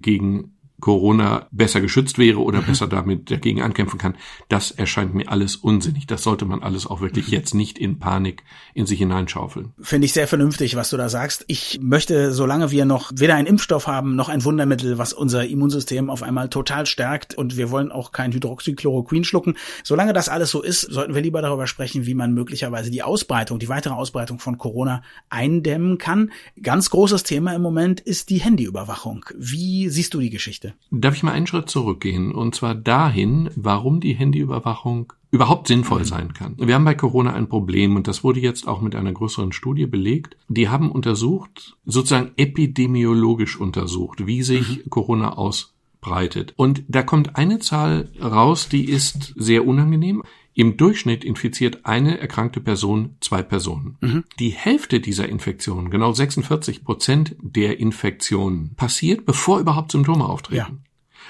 gegen 0.00 0.53
Corona 0.80 1.46
besser 1.50 1.80
geschützt 1.80 2.18
wäre 2.18 2.38
oder 2.38 2.60
mhm. 2.60 2.66
besser 2.66 2.86
damit 2.86 3.30
dagegen 3.30 3.62
ankämpfen 3.62 3.98
kann, 3.98 4.16
das 4.48 4.70
erscheint 4.70 5.14
mir 5.14 5.30
alles 5.30 5.56
unsinnig. 5.56 6.06
Das 6.06 6.22
sollte 6.22 6.44
man 6.44 6.62
alles 6.62 6.86
auch 6.86 7.00
wirklich 7.00 7.28
mhm. 7.28 7.32
jetzt 7.32 7.54
nicht 7.54 7.78
in 7.78 7.98
Panik 7.98 8.42
in 8.74 8.86
sich 8.86 8.98
hineinschaufeln. 8.98 9.72
Finde 9.80 10.06
ich 10.06 10.12
sehr 10.12 10.26
vernünftig, 10.26 10.76
was 10.76 10.90
du 10.90 10.96
da 10.96 11.08
sagst. 11.08 11.44
Ich 11.46 11.78
möchte, 11.80 12.32
solange 12.32 12.70
wir 12.70 12.84
noch 12.84 13.12
weder 13.14 13.36
einen 13.36 13.46
Impfstoff 13.46 13.86
haben, 13.86 14.16
noch 14.16 14.28
ein 14.28 14.44
Wundermittel, 14.44 14.98
was 14.98 15.12
unser 15.12 15.46
Immunsystem 15.46 16.10
auf 16.10 16.22
einmal 16.22 16.48
total 16.48 16.86
stärkt 16.86 17.34
und 17.34 17.56
wir 17.56 17.70
wollen 17.70 17.92
auch 17.92 18.12
kein 18.12 18.32
Hydroxychloroquin 18.32 19.24
schlucken. 19.24 19.56
Solange 19.84 20.12
das 20.12 20.28
alles 20.28 20.50
so 20.50 20.60
ist, 20.60 20.80
sollten 20.82 21.14
wir 21.14 21.22
lieber 21.22 21.40
darüber 21.40 21.66
sprechen, 21.66 22.04
wie 22.06 22.14
man 22.14 22.34
möglicherweise 22.34 22.90
die 22.90 23.02
Ausbreitung, 23.02 23.58
die 23.58 23.68
weitere 23.68 23.94
Ausbreitung 23.94 24.38
von 24.38 24.58
Corona 24.58 25.02
eindämmen 25.30 25.98
kann. 25.98 26.32
Ganz 26.62 26.90
großes 26.90 27.22
Thema 27.22 27.54
im 27.54 27.62
Moment 27.62 28.00
ist 28.00 28.30
die 28.30 28.38
Handyüberwachung. 28.38 29.24
Wie 29.36 29.88
siehst 29.88 30.14
du 30.14 30.20
die 30.20 30.30
Geschichte? 30.30 30.63
Geschichte. 30.64 30.78
Darf 30.90 31.16
ich 31.16 31.22
mal 31.22 31.32
einen 31.32 31.46
Schritt 31.46 31.68
zurückgehen? 31.68 32.32
Und 32.32 32.54
zwar 32.54 32.74
dahin, 32.74 33.50
warum 33.56 34.00
die 34.00 34.14
Handyüberwachung 34.14 35.12
überhaupt 35.30 35.66
sinnvoll 35.66 36.00
mhm. 36.00 36.04
sein 36.04 36.34
kann. 36.34 36.54
Wir 36.58 36.74
haben 36.74 36.84
bei 36.84 36.94
Corona 36.94 37.32
ein 37.32 37.48
Problem 37.48 37.96
und 37.96 38.06
das 38.06 38.22
wurde 38.22 38.40
jetzt 38.40 38.68
auch 38.68 38.80
mit 38.80 38.94
einer 38.94 39.12
größeren 39.12 39.52
Studie 39.52 39.86
belegt. 39.86 40.36
Die 40.48 40.68
haben 40.68 40.92
untersucht, 40.92 41.76
sozusagen 41.84 42.30
epidemiologisch 42.36 43.58
untersucht, 43.58 44.26
wie 44.26 44.42
sich 44.42 44.84
mhm. 44.84 44.90
Corona 44.90 45.32
ausbreitet. 45.32 46.54
Und 46.56 46.84
da 46.88 47.02
kommt 47.02 47.36
eine 47.36 47.58
Zahl 47.58 48.10
raus, 48.22 48.68
die 48.68 48.84
ist 48.84 49.34
sehr 49.36 49.66
unangenehm. 49.66 50.22
Im 50.54 50.76
Durchschnitt 50.76 51.24
infiziert 51.24 51.84
eine 51.84 52.18
erkrankte 52.18 52.60
Person 52.60 53.16
zwei 53.20 53.42
Personen. 53.42 53.96
Mhm. 54.00 54.24
Die 54.38 54.50
Hälfte 54.50 55.00
dieser 55.00 55.28
Infektionen, 55.28 55.90
genau 55.90 56.12
46 56.12 56.84
Prozent 56.84 57.36
der 57.40 57.80
Infektionen, 57.80 58.74
passiert, 58.76 59.26
bevor 59.26 59.58
überhaupt 59.58 59.90
Symptome 59.90 60.24
auftreten. 60.24 60.56
Ja. 60.56 60.68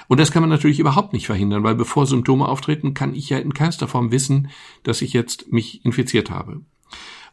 Und 0.07 0.19
das 0.19 0.31
kann 0.31 0.43
man 0.43 0.51
natürlich 0.51 0.79
überhaupt 0.79 1.13
nicht 1.13 1.25
verhindern, 1.25 1.63
weil 1.63 1.73
bevor 1.73 2.05
Symptome 2.05 2.47
auftreten, 2.47 2.93
kann 2.93 3.15
ich 3.15 3.29
ja 3.29 3.39
in 3.39 3.53
keinster 3.53 3.87
Form 3.87 4.11
wissen, 4.11 4.49
dass 4.83 5.01
ich 5.01 5.13
jetzt 5.13 5.51
mich 5.51 5.83
infiziert 5.83 6.29
habe. 6.29 6.61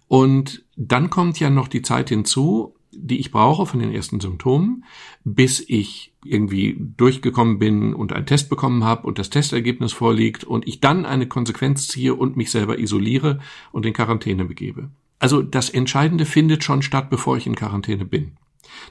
Und 0.08 0.64
dann 0.76 1.10
kommt 1.10 1.38
ja 1.40 1.50
noch 1.50 1.68
die 1.68 1.82
Zeit 1.82 2.08
hinzu, 2.08 2.74
die 2.92 3.18
ich 3.18 3.30
brauche 3.30 3.66
von 3.66 3.80
den 3.80 3.92
ersten 3.92 4.20
Symptomen, 4.20 4.84
bis 5.24 5.64
ich 5.66 6.12
irgendwie 6.24 6.76
durchgekommen 6.78 7.58
bin 7.58 7.94
und 7.94 8.12
einen 8.12 8.26
Test 8.26 8.48
bekommen 8.48 8.84
habe 8.84 9.06
und 9.06 9.18
das 9.18 9.30
Testergebnis 9.30 9.92
vorliegt 9.92 10.44
und 10.44 10.66
ich 10.68 10.80
dann 10.80 11.04
eine 11.04 11.26
Konsequenz 11.26 11.88
ziehe 11.88 12.14
und 12.14 12.36
mich 12.36 12.50
selber 12.50 12.78
isoliere 12.78 13.40
und 13.72 13.86
in 13.86 13.92
Quarantäne 13.92 14.44
begebe. 14.44 14.90
Also 15.18 15.42
das 15.42 15.70
Entscheidende 15.70 16.26
findet 16.26 16.64
schon 16.64 16.82
statt, 16.82 17.08
bevor 17.08 17.36
ich 17.36 17.46
in 17.46 17.54
Quarantäne 17.54 18.04
bin. 18.04 18.32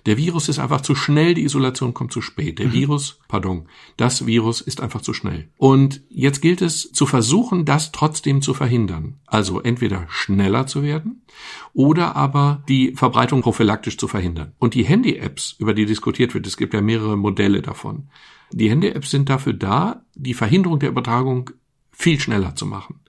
Der 0.05 0.17
Virus 0.17 0.50
ist 0.50 0.59
einfach 0.59 0.81
zu 0.81 0.95
schnell, 0.95 1.33
die 1.33 1.43
Isolation 1.43 1.93
kommt 1.93 2.11
zu 2.11 2.21
spät. 2.21 2.59
Der 2.59 2.67
mhm. 2.67 2.73
Virus, 2.73 3.19
pardon, 3.27 3.67
das 3.97 4.25
Virus 4.25 4.61
ist 4.61 4.81
einfach 4.81 5.01
zu 5.01 5.13
schnell. 5.13 5.50
Und 5.57 6.01
jetzt 6.09 6.41
gilt 6.41 6.61
es 6.61 6.91
zu 6.91 7.05
versuchen, 7.05 7.65
das 7.65 7.91
trotzdem 7.91 8.41
zu 8.41 8.53
verhindern. 8.53 9.19
Also 9.25 9.61
entweder 9.61 10.05
schneller 10.09 10.67
zu 10.67 10.83
werden 10.83 11.23
oder 11.73 12.15
aber 12.15 12.63
die 12.67 12.93
Verbreitung 12.95 13.41
prophylaktisch 13.41 13.97
zu 13.97 14.07
verhindern. 14.07 14.53
Und 14.59 14.73
die 14.73 14.83
Handy-Apps, 14.83 15.55
über 15.59 15.73
die 15.73 15.85
diskutiert 15.85 16.33
wird, 16.33 16.47
es 16.47 16.57
gibt 16.57 16.73
ja 16.73 16.81
mehrere 16.81 17.17
Modelle 17.17 17.61
davon. 17.61 18.09
Die 18.51 18.69
Handy-Apps 18.69 19.11
sind 19.11 19.29
dafür 19.29 19.53
da, 19.53 20.03
die 20.15 20.33
Verhinderung 20.33 20.79
der 20.79 20.89
Übertragung 20.89 21.51
viel 21.91 22.19
schneller 22.19 22.55
zu 22.55 22.65
machen. 22.65 23.00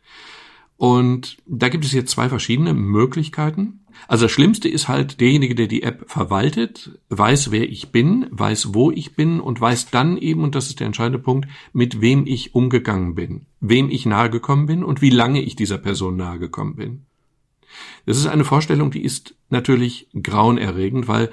Und 0.77 1.37
da 1.47 1.69
gibt 1.69 1.85
es 1.85 1.93
jetzt 1.93 2.11
zwei 2.11 2.29
verschiedene 2.29 2.75
Möglichkeiten. 2.75 3.82
Also 4.09 4.27
das 4.27 4.33
Schlimmste 4.33 4.69
ist 4.69 4.89
halt 4.89 5.21
derjenige, 5.21 5.55
der 5.55 5.67
die 5.67 5.83
App 5.83 6.05
verwaltet, 6.09 6.99
weiß, 7.09 7.51
wer 7.51 7.69
ich 7.69 7.91
bin, 7.91 8.27
weiß, 8.31 8.75
wo 8.75 8.91
ich 8.91 9.15
bin 9.15 9.41
und 9.41 9.61
weiß 9.61 9.91
dann 9.91 10.17
eben, 10.17 10.43
und 10.43 10.55
das 10.55 10.69
ist 10.69 10.81
der 10.81 10.87
entscheidende 10.87 11.19
Punkt, 11.19 11.49
mit 11.73 12.01
wem 12.01 12.27
ich 12.27 12.55
umgegangen 12.55 13.15
bin, 13.15 13.47
wem 13.61 13.91
ich 13.91 14.07
nahegekommen 14.07 14.67
bin 14.67 14.85
und 14.85 15.03
wie 15.03 15.11
lange 15.11 15.43
ich 15.43 15.57
dieser 15.57 15.79
Person 15.79 16.17
nahegekommen 16.17 16.77
bin. 16.77 17.07
Das 18.07 18.19
ist 18.19 18.27
eine 18.27 18.45
Vorstellung, 18.45 18.91
die 18.91 19.05
ist 19.05 19.35
natürlich 19.49 20.09
grauenerregend, 20.21 21.09
weil 21.09 21.31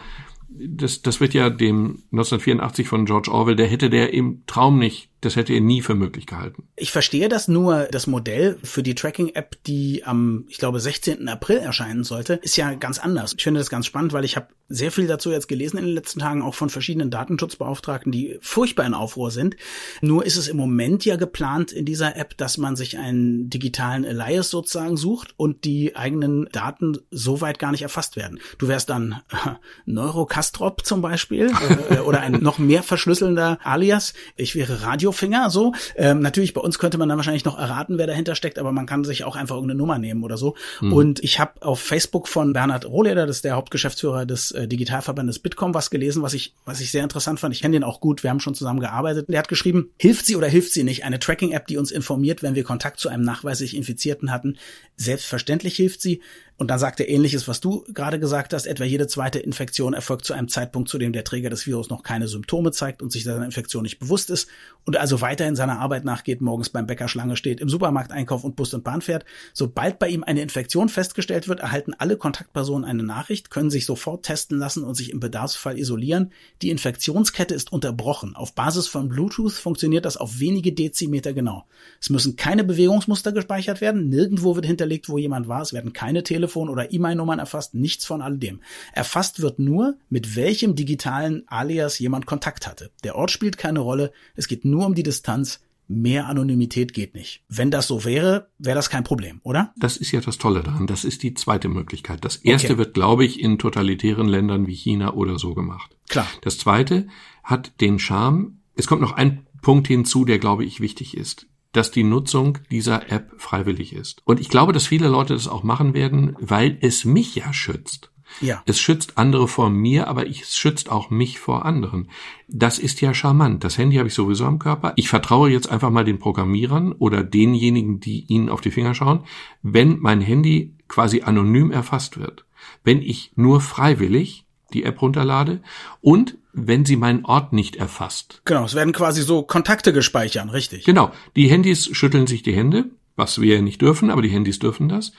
das, 0.49 1.01
das 1.01 1.21
wird 1.21 1.33
ja 1.33 1.49
dem 1.49 2.03
1984 2.11 2.87
von 2.87 3.05
George 3.05 3.31
Orwell, 3.31 3.55
der 3.55 3.67
hätte 3.67 3.89
der 3.89 4.13
im 4.13 4.43
Traum 4.45 4.79
nicht 4.79 5.08
das 5.21 5.35
hätte 5.35 5.53
er 5.53 5.61
nie 5.61 5.81
für 5.81 5.95
möglich 5.95 6.25
gehalten. 6.25 6.67
Ich 6.75 6.91
verstehe 6.91 7.29
das 7.29 7.47
nur, 7.47 7.87
das 7.91 8.07
Modell 8.07 8.57
für 8.63 8.83
die 8.83 8.95
Tracking-App, 8.95 9.57
die 9.65 10.03
am, 10.05 10.45
ich 10.47 10.57
glaube, 10.57 10.79
16. 10.79 11.27
April 11.27 11.57
erscheinen 11.57 12.03
sollte, 12.03 12.35
ist 12.35 12.55
ja 12.55 12.73
ganz 12.73 12.99
anders. 12.99 13.33
Ich 13.37 13.43
finde 13.43 13.59
das 13.59 13.69
ganz 13.69 13.85
spannend, 13.85 14.13
weil 14.13 14.25
ich 14.25 14.35
habe 14.35 14.47
sehr 14.69 14.91
viel 14.91 15.07
dazu 15.07 15.31
jetzt 15.31 15.47
gelesen 15.47 15.77
in 15.77 15.85
den 15.85 15.93
letzten 15.93 16.19
Tagen, 16.19 16.41
auch 16.41 16.53
von 16.53 16.69
verschiedenen 16.69 17.09
Datenschutzbeauftragten, 17.09 18.11
die 18.11 18.37
furchtbar 18.41 18.85
in 18.85 18.93
Aufruhr 18.93 19.31
sind. 19.31 19.55
Nur 20.01 20.25
ist 20.25 20.37
es 20.37 20.47
im 20.47 20.57
Moment 20.57 21.05
ja 21.05 21.15
geplant 21.15 21.71
in 21.71 21.85
dieser 21.85 22.15
App, 22.15 22.37
dass 22.37 22.57
man 22.57 22.75
sich 22.75 22.97
einen 22.97 23.49
digitalen 23.49 24.05
Alias 24.05 24.49
sozusagen 24.49 24.95
sucht 24.95 25.33
und 25.37 25.65
die 25.65 25.95
eigenen 25.95 26.47
Daten 26.51 26.97
so 27.09 27.41
weit 27.41 27.57
gar 27.59 27.71
nicht 27.71 27.81
erfasst 27.81 28.15
werden. 28.15 28.39
Du 28.59 28.67
wärst 28.67 28.89
dann 28.89 29.21
äh, 29.31 29.55
Neurocastrop 29.85 30.85
zum 30.85 31.01
Beispiel 31.01 31.51
äh, 31.89 31.97
oder 31.99 32.21
ein 32.21 32.33
noch 32.33 32.59
mehr 32.59 32.83
verschlüsselnder 32.83 33.57
Alias. 33.63 34.13
Ich 34.35 34.55
wäre 34.55 34.83
Radio 34.83 35.08
Radiofinger, 35.09 35.49
so. 35.49 35.73
Ähm, 35.95 36.21
natürlich, 36.21 36.53
bei 36.53 36.61
uns 36.61 36.79
könnte 36.79 36.97
man 36.97 37.09
dann 37.09 37.17
wahrscheinlich 37.17 37.45
noch 37.45 37.57
erraten, 37.57 37.97
wer 37.97 38.07
dahinter 38.07 38.35
steckt, 38.35 38.59
aber 38.59 38.71
man 38.71 38.85
kann 38.85 39.03
sich 39.03 39.23
auch 39.23 39.35
einfach 39.35 39.55
irgendeine 39.55 39.77
Nummer 39.77 39.99
nehmen 39.99 40.23
oder 40.23 40.37
so. 40.37 40.55
Mhm. 40.81 40.93
Und 40.93 41.23
ich 41.23 41.39
habe 41.39 41.61
auf 41.61 41.79
Facebook 41.79 42.27
von 42.27 42.53
Bernhard 42.53 42.85
Rohleder, 42.85 43.25
das 43.25 43.37
ist 43.37 43.45
der 43.45 43.55
Hauptgeschäftsführer 43.55 44.25
des 44.25 44.51
äh, 44.51 44.67
Digitalverbandes 44.67 45.39
Bitkom, 45.39 45.73
was 45.73 45.89
gelesen, 45.89 46.21
was 46.21 46.33
ich, 46.33 46.53
was 46.65 46.79
ich 46.79 46.91
sehr 46.91 47.03
interessant 47.03 47.39
fand. 47.39 47.53
Ich 47.53 47.61
kenne 47.61 47.73
den 47.73 47.83
auch 47.83 47.99
gut, 47.99 48.23
wir 48.23 48.29
haben 48.29 48.39
schon 48.39 48.55
zusammen 48.55 48.79
gearbeitet. 48.79 49.27
Der 49.29 49.39
hat 49.39 49.47
geschrieben, 49.47 49.91
hilft 49.97 50.25
sie 50.25 50.35
oder 50.35 50.47
hilft 50.47 50.73
sie 50.73 50.83
nicht? 50.83 51.03
Eine 51.03 51.19
Tracking-App, 51.19 51.67
die 51.67 51.77
uns 51.77 51.91
informiert, 51.91 52.43
wenn 52.43 52.55
wir 52.55 52.63
Kontakt 52.63 52.99
zu 52.99 53.09
einem 53.09 53.23
nachweislich 53.23 53.75
Infizierten 53.75 54.31
hatten. 54.31 54.57
Selbstverständlich 54.95 55.75
hilft 55.75 56.01
sie. 56.01 56.21
Und 56.59 56.67
dann 56.67 56.77
sagt 56.77 56.99
er 56.99 57.07
ähnliches, 57.07 57.47
was 57.47 57.61
du 57.61 57.85
gerade 57.93 58.19
gesagt 58.19 58.53
hast, 58.53 58.65
etwa 58.65 58.83
jede 58.83 59.07
zweite 59.07 59.39
Infektion 59.39 59.93
erfolgt 59.93 60.25
zu 60.25 60.33
einem 60.33 60.49
Zeitpunkt, 60.49 60.89
zu 60.89 60.97
dem 60.97 61.13
der 61.13 61.23
Träger 61.23 61.49
des 61.49 61.65
Virus 61.65 61.89
noch 61.89 62.03
keine 62.03 62.27
Symptome 62.27 62.73
zeigt 62.73 63.01
und 63.01 63.13
sich 63.13 63.23
seiner 63.23 63.45
Infektion 63.45 63.83
nicht 63.83 63.97
bewusst 63.97 64.29
ist 64.29 64.49
und 64.85 64.97
also 64.97 65.21
weiterhin 65.21 65.55
seiner 65.55 65.79
Arbeit 65.79 66.03
nachgeht, 66.03 66.41
morgens 66.41 66.67
beim 66.67 66.85
Bäcker 66.85 67.07
Schlange 67.07 67.37
steht, 67.37 67.61
im 67.61 67.69
Supermarkt 67.69 68.11
einkauft 68.11 68.43
und 68.43 68.57
Bus 68.57 68.73
und 68.73 68.83
Bahn 68.83 68.99
fährt. 68.99 69.23
Sobald 69.53 69.99
bei 69.99 70.09
ihm 70.09 70.25
eine 70.25 70.41
Infektion 70.41 70.89
festgestellt 70.89 71.47
wird, 71.47 71.61
erhalten 71.61 71.93
alle 71.97 72.17
Kontaktpersonen 72.17 72.83
eine 72.83 73.03
Nachricht, 73.03 73.51
können 73.51 73.69
sich 73.69 73.85
sofort 73.85 74.25
testen 74.25 74.57
lassen 74.57 74.83
und 74.83 74.95
sich 74.95 75.11
im 75.11 75.21
Bedarfsfall 75.21 75.79
isolieren. 75.79 76.33
Die 76.61 76.71
Infektionskette 76.71 77.55
ist 77.55 77.71
unterbrochen. 77.71 78.35
Auf 78.35 78.53
Basis 78.53 78.89
von 78.89 79.07
Bluetooth 79.07 79.53
funktioniert 79.53 80.03
das 80.03 80.17
auf 80.17 80.41
wenige 80.41 80.73
Dezimeter 80.73 81.31
genau. 81.31 81.63
Es 82.01 82.09
müssen 82.09 82.35
keine 82.35 82.65
Bewegungsmuster 82.65 83.31
gespeichert 83.31 83.79
werden, 83.79 84.09
nirgendwo 84.09 84.55
wird 84.55 84.65
hinterlegt, 84.65 85.07
wo 85.07 85.17
jemand 85.17 85.47
war, 85.47 85.61
es 85.61 85.71
werden 85.71 85.93
keine 85.93 86.21
Telefone 86.21 86.48
Telefon 86.49 86.69
oder 86.69 86.91
E-Mail-Nummern 86.91 87.39
erfasst, 87.39 87.75
nichts 87.75 88.05
von 88.05 88.21
all 88.21 88.37
dem. 88.37 88.59
Erfasst 88.93 89.41
wird 89.41 89.59
nur, 89.59 89.97
mit 90.09 90.35
welchem 90.35 90.75
digitalen 90.75 91.43
Alias 91.47 91.99
jemand 91.99 92.25
Kontakt 92.25 92.67
hatte. 92.67 92.91
Der 93.03 93.15
Ort 93.15 93.31
spielt 93.31 93.57
keine 93.57 93.79
Rolle, 93.79 94.11
es 94.35 94.47
geht 94.47 94.65
nur 94.65 94.85
um 94.85 94.95
die 94.95 95.03
Distanz, 95.03 95.61
Mehr 95.91 96.27
Anonymität 96.27 96.93
geht 96.93 97.15
nicht. 97.15 97.41
Wenn 97.49 97.71
das 97.71 97.87
so 97.87 98.05
wäre, 98.05 98.49
wäre 98.59 98.75
das 98.75 98.91
kein 98.91 99.03
Problem, 99.03 99.41
oder? 99.41 99.73
Das 99.75 99.97
ist 99.97 100.11
ja 100.11 100.21
das 100.21 100.37
Tolle 100.37 100.61
daran. 100.61 100.85
Das 100.85 101.03
ist 101.03 101.23
die 101.23 101.33
zweite 101.33 101.67
Möglichkeit. 101.67 102.23
Das 102.23 102.35
erste 102.35 102.73
okay. 102.73 102.77
wird, 102.77 102.93
glaube 102.93 103.25
ich, 103.25 103.39
in 103.39 103.57
totalitären 103.57 104.27
Ländern 104.27 104.67
wie 104.67 104.75
China 104.75 105.15
oder 105.15 105.39
so 105.39 105.55
gemacht. 105.55 105.97
Klar. 106.07 106.27
Das 106.43 106.59
zweite 106.59 107.07
hat 107.43 107.81
den 107.81 107.97
Charme. 107.97 108.59
Es 108.75 108.85
kommt 108.85 109.01
noch 109.01 109.13
ein 109.13 109.47
Punkt 109.63 109.87
hinzu, 109.87 110.25
der, 110.25 110.37
glaube 110.37 110.63
ich, 110.63 110.79
wichtig 110.79 111.17
ist 111.17 111.47
dass 111.71 111.91
die 111.91 112.03
Nutzung 112.03 112.57
dieser 112.71 113.11
App 113.11 113.33
freiwillig 113.37 113.93
ist. 113.93 114.21
Und 114.25 114.39
ich 114.39 114.49
glaube, 114.49 114.73
dass 114.73 114.87
viele 114.87 115.07
Leute 115.07 115.33
das 115.33 115.47
auch 115.47 115.63
machen 115.63 115.93
werden, 115.93 116.35
weil 116.39 116.77
es 116.81 117.05
mich 117.05 117.35
ja 117.35 117.53
schützt. 117.53 118.11
Ja. 118.41 118.61
Es 118.65 118.79
schützt 118.79 119.17
andere 119.17 119.47
vor 119.47 119.69
mir, 119.69 120.07
aber 120.07 120.27
es 120.27 120.57
schützt 120.57 120.89
auch 120.89 121.09
mich 121.09 121.39
vor 121.39 121.65
anderen. 121.65 122.09
Das 122.47 122.79
ist 122.79 123.01
ja 123.01 123.13
charmant. 123.13 123.63
Das 123.63 123.77
Handy 123.77 123.97
habe 123.97 124.07
ich 124.07 124.13
sowieso 124.13 124.45
am 124.45 124.59
Körper. 124.59 124.93
Ich 124.95 125.09
vertraue 125.09 125.49
jetzt 125.49 125.69
einfach 125.69 125.89
mal 125.89 126.05
den 126.05 126.19
Programmierern 126.19 126.93
oder 126.93 127.23
denjenigen, 127.23 127.99
die 127.99 128.25
ihnen 128.27 128.49
auf 128.49 128.61
die 128.61 128.71
Finger 128.71 128.93
schauen, 128.93 129.25
wenn 129.61 129.99
mein 129.99 130.21
Handy 130.21 130.75
quasi 130.87 131.21
anonym 131.21 131.71
erfasst 131.71 132.19
wird. 132.19 132.45
Wenn 132.83 133.01
ich 133.01 133.31
nur 133.35 133.61
freiwillig 133.61 134.45
die 134.73 134.83
App 134.83 135.01
runterlade 135.01 135.61
und 136.01 136.37
wenn 136.53 136.85
sie 136.85 136.95
meinen 136.95 137.25
Ort 137.25 137.53
nicht 137.53 137.75
erfasst. 137.75 138.41
Genau, 138.45 138.65
es 138.65 138.75
werden 138.75 138.93
quasi 138.93 139.21
so 139.21 139.43
Kontakte 139.43 139.93
gespeichert, 139.93 140.51
richtig. 140.51 140.83
Genau, 140.85 141.11
die 141.35 141.47
Handys 141.47 141.89
schütteln 141.95 142.27
sich 142.27 142.43
die 142.43 142.55
Hände, 142.55 142.85
was 143.15 143.39
wir 143.39 143.55
ja 143.55 143.61
nicht 143.61 143.81
dürfen, 143.81 144.09
aber 144.09 144.21
die 144.21 144.29
Handys 144.29 144.59
dürfen 144.59 144.89
das. 144.89 145.11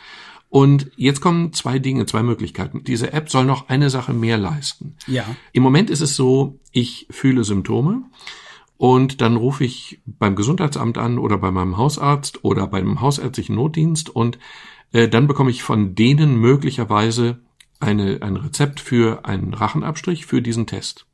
Und 0.49 0.90
jetzt 0.97 1.21
kommen 1.21 1.52
zwei 1.52 1.78
Dinge, 1.78 2.07
zwei 2.07 2.25
Möglichkeiten. 2.25 2.83
Diese 2.83 3.12
App 3.12 3.30
soll 3.30 3.45
noch 3.45 3.69
eine 3.69 3.88
Sache 3.88 4.12
mehr 4.12 4.37
leisten. 4.37 4.97
Ja. 5.07 5.25
Im 5.52 5.62
Moment 5.62 5.90
ist 5.90 6.00
es 6.00 6.16
so, 6.16 6.59
ich 6.73 7.07
fühle 7.09 7.45
Symptome 7.45 8.02
und 8.76 9.21
dann 9.21 9.37
rufe 9.37 9.64
ich 9.64 10.00
beim 10.07 10.35
Gesundheitsamt 10.35 10.99
an 10.99 11.19
oder 11.19 11.38
bei 11.38 11.52
meinem 11.52 11.76
Hausarzt 11.76 12.45
oder 12.45 12.66
beim 12.66 13.00
hausärztlichen 13.00 13.54
Notdienst 13.54 14.11
und 14.11 14.38
äh, 14.92 15.09
dann 15.09 15.28
bekomme 15.28 15.50
ich 15.50 15.62
von 15.62 15.95
denen 15.95 16.37
möglicherweise 16.37 17.40
eine, 17.80 18.22
ein 18.22 18.37
Rezept 18.37 18.78
für 18.80 19.25
einen 19.25 19.54
Rachenabstrich 19.54 20.26
für 20.26 20.42
diesen 20.42 20.66
Test. 20.66 21.06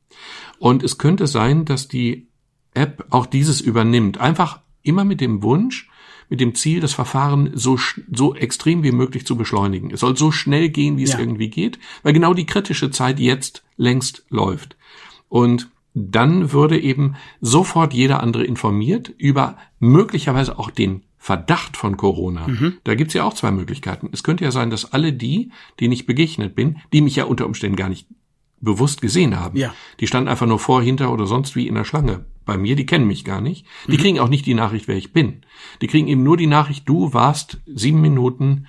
Und 0.59 0.83
es 0.83 0.97
könnte 0.97 1.27
sein, 1.27 1.65
dass 1.65 1.87
die 1.87 2.27
App 2.73 3.05
auch 3.09 3.25
dieses 3.25 3.61
übernimmt. 3.61 4.19
Einfach 4.19 4.59
immer 4.83 5.03
mit 5.03 5.21
dem 5.21 5.41
Wunsch, 5.43 5.89
mit 6.29 6.41
dem 6.41 6.55
Ziel, 6.55 6.81
das 6.81 6.93
Verfahren 6.93 7.51
so, 7.53 7.79
so 8.11 8.35
extrem 8.35 8.83
wie 8.83 8.91
möglich 8.91 9.25
zu 9.25 9.37
beschleunigen. 9.37 9.91
Es 9.91 10.01
soll 10.01 10.17
so 10.17 10.31
schnell 10.31 10.69
gehen, 10.69 10.97
wie 10.97 11.03
es 11.03 11.13
ja. 11.13 11.19
irgendwie 11.19 11.49
geht, 11.49 11.79
weil 12.03 12.13
genau 12.13 12.33
die 12.33 12.45
kritische 12.45 12.91
Zeit 12.91 13.19
jetzt 13.19 13.63
längst 13.77 14.25
läuft. 14.29 14.75
Und 15.29 15.69
dann 15.93 16.51
würde 16.51 16.79
eben 16.79 17.15
sofort 17.41 17.93
jeder 17.93 18.21
andere 18.21 18.43
informiert 18.43 19.11
über 19.17 19.57
möglicherweise 19.79 20.59
auch 20.59 20.69
den 20.69 21.03
Verdacht 21.27 21.75
von 21.75 21.97
Corona. 21.97 22.47
Mhm. 22.47 22.77
Da 22.85 22.95
gibt's 22.95 23.13
ja 23.13 23.25
auch 23.25 23.33
zwei 23.33 23.51
Möglichkeiten. 23.51 24.07
Es 24.13 24.23
könnte 24.23 24.45
ja 24.45 24.51
sein, 24.51 24.69
dass 24.69 24.93
alle 24.93 25.11
die, 25.11 25.51
denen 25.77 25.91
ich 25.91 26.05
begegnet 26.05 26.55
bin, 26.55 26.77
die 26.93 27.01
mich 27.01 27.17
ja 27.17 27.25
unter 27.25 27.45
Umständen 27.45 27.75
gar 27.75 27.89
nicht 27.89 28.07
bewusst 28.61 29.01
gesehen 29.01 29.37
haben. 29.37 29.57
Ja. 29.57 29.73
Die 29.99 30.07
standen 30.07 30.29
einfach 30.29 30.47
nur 30.47 30.57
vor, 30.57 30.81
hinter 30.81 31.11
oder 31.11 31.27
sonst 31.27 31.57
wie 31.57 31.67
in 31.67 31.75
der 31.75 31.83
Schlange 31.83 32.23
bei 32.45 32.57
mir, 32.57 32.77
die 32.77 32.85
kennen 32.85 33.07
mich 33.07 33.25
gar 33.25 33.41
nicht. 33.41 33.65
Die 33.87 33.97
mhm. 33.97 34.01
kriegen 34.01 34.19
auch 34.21 34.29
nicht 34.29 34.45
die 34.45 34.53
Nachricht, 34.53 34.87
wer 34.87 34.95
ich 34.95 35.11
bin. 35.11 35.41
Die 35.81 35.87
kriegen 35.87 36.07
eben 36.07 36.23
nur 36.23 36.37
die 36.37 36.47
Nachricht, 36.47 36.87
du 36.87 37.13
warst 37.13 37.59
sieben 37.65 37.99
Minuten 37.99 38.67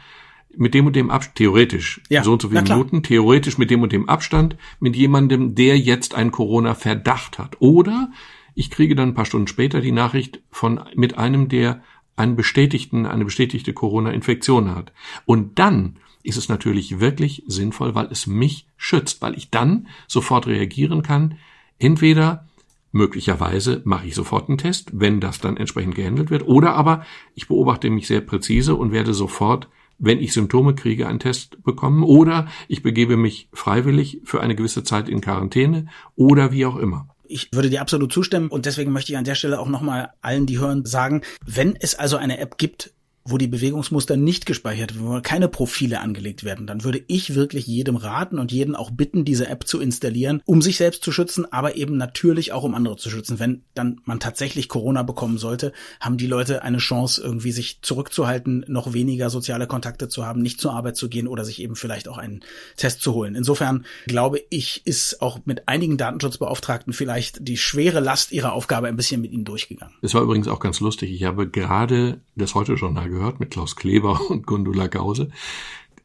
mit 0.57 0.75
dem 0.75 0.87
und 0.87 0.97
dem 0.97 1.11
Abstand, 1.11 1.37
theoretisch, 1.37 2.00
ja, 2.09 2.25
so 2.25 2.33
und 2.33 2.43
so 2.43 2.49
viele 2.49 2.62
Minuten, 2.62 3.05
theoretisch 3.05 3.57
mit 3.57 3.71
dem 3.71 3.83
und 3.83 3.93
dem 3.93 4.09
Abstand, 4.09 4.57
mit 4.81 4.97
jemandem, 4.97 5.55
der 5.55 5.79
jetzt 5.79 6.17
einen 6.17 6.33
Corona-Verdacht 6.33 7.38
hat. 7.38 7.61
Oder 7.61 8.11
ich 8.57 8.69
kriege 8.73 8.97
dann 8.97 9.11
ein 9.11 9.15
paar 9.15 9.27
Stunden 9.27 9.47
später 9.47 9.81
die 9.81 9.93
Nachricht 9.93 10.43
von, 10.50 10.81
mit 10.97 11.17
einem, 11.17 11.49
der 11.49 11.83
einen 12.19 12.37
bestätigten, 12.37 13.07
eine 13.07 13.25
bestätigte 13.25 13.73
Corona-Infektion 13.73 14.75
hat. 14.75 14.93
Und 15.25 15.59
dann 15.59 15.97
ist 16.23 16.37
es 16.37 16.49
natürlich 16.49 17.01
wirklich 17.01 17.45
sinnvoll, 17.47 17.95
weil 17.95 18.09
es 18.11 18.27
mich 18.27 18.67
schützt, 18.77 19.23
weil 19.23 19.37
ich 19.37 19.51
dann 19.51 19.87
sofort 20.07 20.47
reagieren 20.47 21.03
kann. 21.03 21.39
Entweder 21.79 22.47
möglicherweise 22.93 23.83
mache 23.85 24.07
ich 24.09 24.15
sofort 24.15 24.49
einen 24.49 24.59
Test, 24.59 24.91
wenn 24.93 25.21
das 25.21 25.41
dann 25.41 25.57
entsprechend 25.57 25.95
gehandelt 25.95 26.31
wird, 26.31 26.47
oder 26.47 26.75
aber 26.75 27.05
ich 27.35 27.49
beobachte 27.49 27.89
mich 27.91 28.07
sehr 28.07 28.21
präzise 28.21 28.75
und 28.75 28.93
werde 28.93 29.15
sofort, 29.15 29.69
wenn 29.99 30.21
ich 30.21 30.33
Symptome 30.33 30.75
kriege, 30.75 31.07
einen 31.07 31.19
Test 31.19 31.63
bekommen, 31.63 32.03
oder 32.03 32.49
ich 32.67 32.83
begebe 32.83 33.17
mich 33.17 33.49
freiwillig 33.53 34.21
für 34.25 34.41
eine 34.41 34.55
gewisse 34.55 34.85
Zeit 34.85 35.09
in 35.09 35.21
Quarantäne 35.21 35.87
oder 36.17 36.53
wie 36.53 36.67
auch 36.67 36.77
immer. 36.77 37.09
Ich 37.28 37.49
würde 37.52 37.70
dir 37.70 37.80
absolut 37.80 38.12
zustimmen 38.12 38.49
und 38.49 38.66
deswegen 38.66 38.92
möchte 38.92 39.12
ich 39.12 39.18
an 39.18 39.25
der 39.25 39.35
Stelle 39.35 39.61
auch 39.61 39.68
nochmal 39.68 40.11
allen, 40.23 40.47
die 40.47 40.58
hören, 40.58 40.85
sagen, 40.85 41.23
wenn 41.44 41.76
es 41.76 41.94
also 41.94 42.16
eine 42.16 42.38
App 42.38 42.58
gibt, 42.58 42.92
wo 43.30 43.38
die 43.38 43.47
Bewegungsmuster 43.47 44.16
nicht 44.16 44.47
gespeichert 44.47 44.94
werden, 44.94 45.06
wo 45.06 45.20
keine 45.20 45.49
Profile 45.49 46.00
angelegt 46.00 46.44
werden, 46.44 46.66
dann 46.66 46.85
würde 46.85 47.02
ich 47.06 47.35
wirklich 47.35 47.66
jedem 47.66 47.97
raten 47.97 48.38
und 48.38 48.52
jeden 48.52 48.75
auch 48.75 48.90
bitten, 48.90 49.25
diese 49.25 49.49
App 49.49 49.66
zu 49.66 49.80
installieren, 49.80 50.42
um 50.47 50.62
sich 50.62 50.76
selbst 50.76 51.04
zu 51.04 51.12
schützen, 51.12 51.50
aber 51.52 51.76
eben 51.76 51.97
natürlich 51.97 52.52
auch 52.52 52.62
um 52.62 52.75
andere 52.75 52.97
zu 52.97 53.11
schützen. 53.11 53.38
Wenn 53.38 53.62
dann 53.75 54.00
man 54.04 54.20
tatsächlich 54.20 54.68
Corona 54.68 55.02
bekommen 55.02 55.38
sollte, 55.38 55.73
haben 56.00 56.16
die 56.16 56.26
Leute 56.26 56.62
eine 56.62 56.78
Chance, 56.78 57.23
irgendwie 57.23 57.52
sich 57.52 57.82
zurückzuhalten, 57.82 58.64
noch 58.68 58.92
weniger 58.92 59.30
soziale 59.30 59.66
Kontakte 59.66 60.08
zu 60.08 60.25
haben, 60.25 60.40
nicht 60.40 60.61
zur 60.61 60.73
Arbeit 60.73 60.97
zu 60.97 61.08
gehen 61.08 61.28
oder 61.28 61.44
sich 61.44 61.61
eben 61.61 61.76
vielleicht 61.76 62.08
auch 62.08 62.18
einen 62.18 62.40
Test 62.76 63.02
zu 63.02 63.14
holen. 63.14 63.35
Insofern 63.35 63.85
glaube 64.06 64.40
ich, 64.50 64.82
ist 64.85 65.20
auch 65.20 65.40
mit 65.44 65.68
einigen 65.68 65.97
Datenschutzbeauftragten 65.99 66.92
vielleicht 66.92 67.47
die 67.47 67.56
schwere 67.56 68.00
Last 68.00 68.32
ihrer 68.32 68.52
Aufgabe 68.52 68.88
ein 68.88 68.97
bisschen 68.97 69.20
mit 69.20 69.32
ihnen 69.32 69.44
durchgegangen. 69.44 69.94
Es 70.02 70.14
war 70.14 70.23
übrigens 70.23 70.49
auch 70.49 70.61
ganz 70.61 70.80
lustig. 70.80 71.12
Ich 71.12 71.25
habe 71.25 71.49
gerade 71.49 72.20
das 72.35 72.54
heute 72.54 72.75
Journal 72.75 73.08
gehört 73.08 73.18
gehört, 73.19 73.41
mit 73.41 73.51
Klaus 73.51 73.77
Kleber 73.77 74.21
und 74.31 74.47
Gundula 74.47 74.87
Gause. 74.87 75.31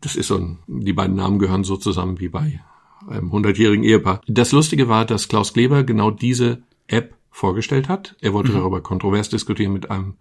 Das 0.02 0.16
ist 0.16 0.28
so 0.28 0.38
ein, 0.38 0.60
die 0.68 0.94
beiden 0.94 1.16
Namen 1.16 1.40
gehören 1.40 1.64
so 1.64 1.78
zusammen 1.78 2.20
wie 2.20 2.30
bei 2.30 2.60
einem 3.08 3.32
hundertjährigen 3.32 3.84
Ehepaar. 3.84 4.22
Das 4.28 4.52
Lustige 4.52 4.88
war, 4.88 5.06
dass 5.06 5.28
Klaus 5.28 5.54
Kleber 5.54 5.84
genau 5.84 6.12
diese 6.12 6.64
App 6.88 7.16
vorgestellt 7.32 7.90
hat. 7.90 8.16
Er 8.22 8.34
wollte 8.34 8.52
mhm. 8.52 8.58
darüber 8.58 8.82
kontrovers 8.82 9.30
diskutieren 9.30 9.74
mit 9.74 9.90
einem 9.90 10.16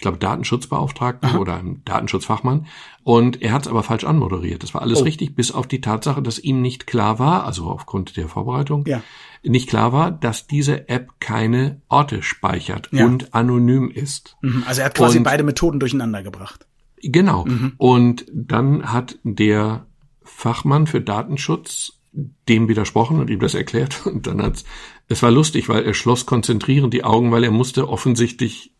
ich 0.00 0.02
glaube, 0.02 0.16
Datenschutzbeauftragten 0.16 1.28
Aha. 1.28 1.38
oder 1.38 1.56
einem 1.58 1.84
Datenschutzfachmann. 1.84 2.64
Und 3.02 3.42
er 3.42 3.52
hat 3.52 3.62
es 3.64 3.68
aber 3.68 3.82
falsch 3.82 4.04
anmoderiert. 4.04 4.62
Das 4.62 4.72
war 4.72 4.80
alles 4.80 5.02
oh. 5.02 5.04
richtig, 5.04 5.36
bis 5.36 5.52
auf 5.52 5.66
die 5.66 5.82
Tatsache, 5.82 6.22
dass 6.22 6.38
ihm 6.38 6.62
nicht 6.62 6.86
klar 6.86 7.18
war, 7.18 7.44
also 7.44 7.66
aufgrund 7.66 8.16
der 8.16 8.26
Vorbereitung, 8.26 8.86
ja. 8.86 9.02
nicht 9.42 9.68
klar 9.68 9.92
war, 9.92 10.10
dass 10.10 10.46
diese 10.46 10.88
App 10.88 11.20
keine 11.20 11.82
Orte 11.90 12.22
speichert 12.22 12.88
ja. 12.92 13.04
und 13.04 13.34
anonym 13.34 13.90
ist. 13.90 14.38
Mhm. 14.40 14.64
Also 14.66 14.80
er 14.80 14.86
hat 14.86 14.94
quasi 14.94 15.18
und, 15.18 15.24
beide 15.24 15.42
Methoden 15.42 15.78
durcheinander 15.80 16.22
gebracht. 16.22 16.66
Genau. 17.02 17.44
Mhm. 17.44 17.74
Und 17.76 18.24
dann 18.32 18.90
hat 18.90 19.18
der 19.22 19.84
Fachmann 20.22 20.86
für 20.86 21.02
Datenschutz 21.02 22.00
dem 22.48 22.68
widersprochen 22.68 23.20
und 23.20 23.28
ihm 23.28 23.40
das 23.40 23.54
erklärt. 23.54 24.06
Und 24.06 24.26
dann 24.26 24.42
hat's, 24.42 24.64
es 25.08 25.22
war 25.22 25.30
lustig, 25.30 25.68
weil 25.68 25.84
er 25.84 25.92
schloss 25.92 26.24
konzentrierend 26.24 26.94
die 26.94 27.04
Augen, 27.04 27.30
weil 27.32 27.44
er 27.44 27.50
musste 27.50 27.86
offensichtlich 27.86 28.72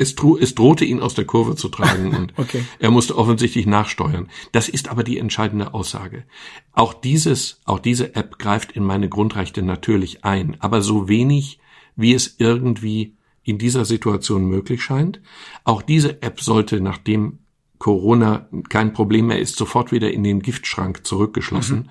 es, 0.00 0.14
es 0.40 0.54
drohte 0.54 0.84
ihn 0.84 1.00
aus 1.00 1.14
der 1.14 1.26
Kurve 1.26 1.56
zu 1.56 1.68
tragen 1.68 2.14
und 2.16 2.32
okay. 2.38 2.64
er 2.78 2.90
musste 2.90 3.16
offensichtlich 3.16 3.66
nachsteuern. 3.66 4.28
Das 4.52 4.68
ist 4.68 4.88
aber 4.88 5.04
die 5.04 5.18
entscheidende 5.18 5.74
Aussage. 5.74 6.24
Auch 6.72 6.94
dieses, 6.94 7.60
auch 7.66 7.78
diese 7.78 8.14
App 8.14 8.38
greift 8.38 8.72
in 8.72 8.84
meine 8.84 9.08
Grundrechte 9.08 9.62
natürlich 9.62 10.24
ein, 10.24 10.56
aber 10.60 10.80
so 10.80 11.08
wenig, 11.08 11.60
wie 11.96 12.14
es 12.14 12.36
irgendwie 12.38 13.16
in 13.42 13.58
dieser 13.58 13.84
Situation 13.84 14.46
möglich 14.46 14.82
scheint. 14.82 15.20
Auch 15.64 15.82
diese 15.82 16.22
App 16.22 16.40
sollte, 16.40 16.80
nachdem 16.80 17.40
Corona 17.78 18.48
kein 18.68 18.92
Problem 18.92 19.28
mehr 19.28 19.38
ist, 19.38 19.56
sofort 19.56 19.92
wieder 19.92 20.10
in 20.10 20.22
den 20.22 20.40
Giftschrank 20.40 21.06
zurückgeschlossen 21.06 21.90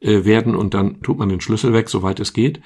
mhm. 0.00 0.08
äh, 0.08 0.24
werden 0.24 0.54
und 0.54 0.74
dann 0.74 1.02
tut 1.02 1.18
man 1.18 1.28
den 1.28 1.40
Schlüssel 1.40 1.72
weg, 1.72 1.88
soweit 1.88 2.20
es 2.20 2.32
geht. 2.32 2.60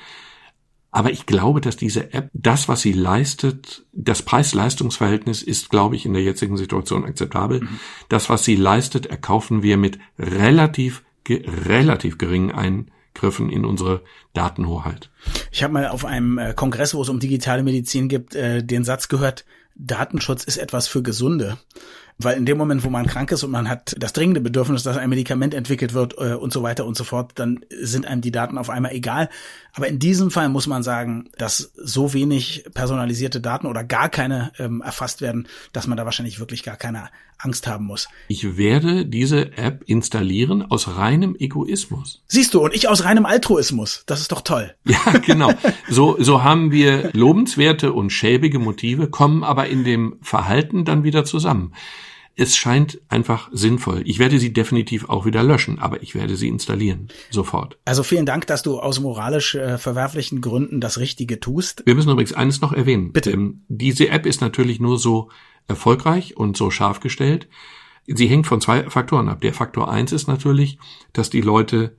Aber 0.97 1.13
ich 1.13 1.27
glaube, 1.27 1.61
dass 1.61 1.77
diese 1.77 2.15
App, 2.15 2.31
das, 2.33 2.69
was 2.69 2.81
sie 2.81 2.95
leistet, 2.95 3.85
das 3.93 4.23
Preis-Leistungs-Verhältnis 4.23 5.43
ist, 5.43 5.69
glaube 5.69 5.95
ich, 5.95 6.07
in 6.07 6.15
der 6.15 6.23
jetzigen 6.23 6.57
Situation 6.57 7.05
akzeptabel. 7.05 7.61
Mhm. 7.61 7.81
Das, 8.09 8.31
was 8.31 8.47
sie 8.47 8.57
leistet, 8.57 9.05
erkaufen 9.05 9.63
wir 9.63 9.77
mit 9.77 9.99
relativ, 10.19 11.05
relativ 11.29 12.17
geringen 12.17 12.51
Eingriffen 12.51 13.51
in 13.51 13.67
unsere 13.67 14.05
Datenhoheit. 14.33 15.11
Ich 15.53 15.63
habe 15.63 15.75
mal 15.75 15.89
auf 15.89 16.07
einem 16.07 16.39
äh, 16.39 16.55
Kongress, 16.55 16.95
wo 16.95 17.03
es 17.03 17.11
um 17.11 17.21
digitale 17.21 17.63
Medizin 17.63 18.09
gibt, 18.09 18.35
äh, 18.35 18.65
den 18.65 18.83
Satz 18.83 19.09
gehört, 19.09 19.45
Datenschutz 19.75 20.45
ist 20.45 20.57
etwas 20.57 20.89
für 20.89 21.03
Gesunde. 21.03 21.59
Weil 22.19 22.39
in 22.39 22.47
dem 22.47 22.57
Moment, 22.57 22.83
wo 22.83 22.89
man 22.89 23.07
krank 23.07 23.31
ist 23.31 23.43
und 23.43 23.51
man 23.51 23.69
hat 23.69 23.95
das 23.99 24.15
dringende 24.15 24.41
Bedürfnis, 24.41 24.83
dass 24.83 24.97
ein 24.97 25.11
Medikament 25.11 25.53
entwickelt 25.53 25.93
wird 25.93 26.15
äh, 26.17 26.33
und 26.33 26.51
so 26.51 26.63
weiter 26.63 26.87
und 26.87 26.97
so 26.97 27.05
fort, 27.05 27.33
dann 27.35 27.61
sind 27.69 28.07
einem 28.07 28.23
die 28.23 28.31
Daten 28.31 28.57
auf 28.57 28.71
einmal 28.71 28.93
egal. 28.93 29.29
Aber 29.75 29.87
in 29.89 29.99
diesem 29.99 30.31
Fall 30.31 30.49
muss 30.49 30.67
man 30.67 30.83
sagen, 30.83 31.29
dass 31.37 31.73
so 31.77 32.15
wenig 32.15 32.65
personalisierte 32.73 33.43
Daten 33.43 33.67
oder 33.67 33.85
gar 33.85 34.09
keine 34.09 34.53
ähm, 34.59 34.81
erfasst 34.81 35.21
werden, 35.21 35.47
dass 35.75 35.87
man 35.87 35.99
da 35.99 36.07
wahrscheinlich 36.07 36.41
wirklich 36.41 36.63
gar 36.63 36.77
keine 36.77 37.11
Angst 37.39 37.67
haben 37.67 37.85
muss. 37.85 38.09
Ich 38.29 38.57
werde 38.57 39.05
diese 39.05 39.59
App 39.59 39.83
installieren 39.87 40.63
aus 40.63 40.97
reinem 40.97 41.37
Egoismus. 41.39 42.23
Siehst 42.29 42.55
du, 42.55 42.65
und 42.65 42.75
ich 42.75 42.89
aus 42.89 43.05
reinem 43.05 43.27
Altruismus. 43.27 44.05
Das 44.07 44.23
ist 44.23 44.33
doch 44.33 44.41
toll. 44.41 44.75
Ja, 44.87 45.19
genau. 45.19 45.53
So, 45.91 46.17
so 46.19 46.43
haben 46.43 46.71
wir 46.71 47.11
lobenswerte 47.13 47.93
und 47.93 48.11
schäbige 48.11 48.59
Motive, 48.59 49.11
kommen 49.11 49.45
aber 49.45 49.67
in 49.67 49.85
dem 49.85 50.17
Verhalten 50.23 50.87
dann 50.87 51.05
wieder 51.05 51.25
zusammen 51.27 51.75
es 52.37 52.55
scheint 52.55 53.01
einfach 53.09 53.49
sinnvoll. 53.53 54.03
Ich 54.05 54.19
werde 54.19 54.39
sie 54.39 54.53
definitiv 54.53 55.09
auch 55.09 55.25
wieder 55.25 55.43
löschen, 55.43 55.79
aber 55.79 56.03
ich 56.03 56.15
werde 56.15 56.37
sie 56.37 56.49
installieren. 56.49 57.09
Sofort. 57.31 57.79
Also 57.87 58.03
vielen 58.03 58.27
Dank, 58.27 58.47
dass 58.47 58.63
du 58.63 58.79
aus 58.79 59.01
moralisch 59.01 59.55
äh, 59.55 59.79
verwerflichen 59.79 60.43
Gründen 60.43 60.81
das 60.81 60.99
Richtige 60.99 61.41
tust. 61.41 61.83
Wir 61.87 61.95
müssen 61.95 62.11
übrigens 62.11 62.35
eines 62.35 62.61
noch 62.61 62.75
erwähnen. 62.75 63.13
Bitte. 63.13 63.31
Ähm, 63.31 63.63
diese 63.69 64.11
App 64.11 64.27
ist 64.27 64.43
natürlich 64.43 64.81
nur 64.81 64.99
so 64.99 65.31
erfolgreich 65.67 66.37
und 66.37 66.59
so 66.59 66.71
scharf 66.71 67.01
gestellt. 67.01 67.49
Sie 68.07 68.27
hängt 68.27 68.47
von 68.47 68.61
zwei 68.61 68.89
Faktoren 68.89 69.29
ab. 69.29 69.41
Der 69.41 69.55
Faktor 69.55 69.91
eins 69.91 70.13
ist 70.13 70.29
natürlich, 70.29 70.79
dass 71.15 71.31
die 71.31 71.41
Leute 71.41 71.97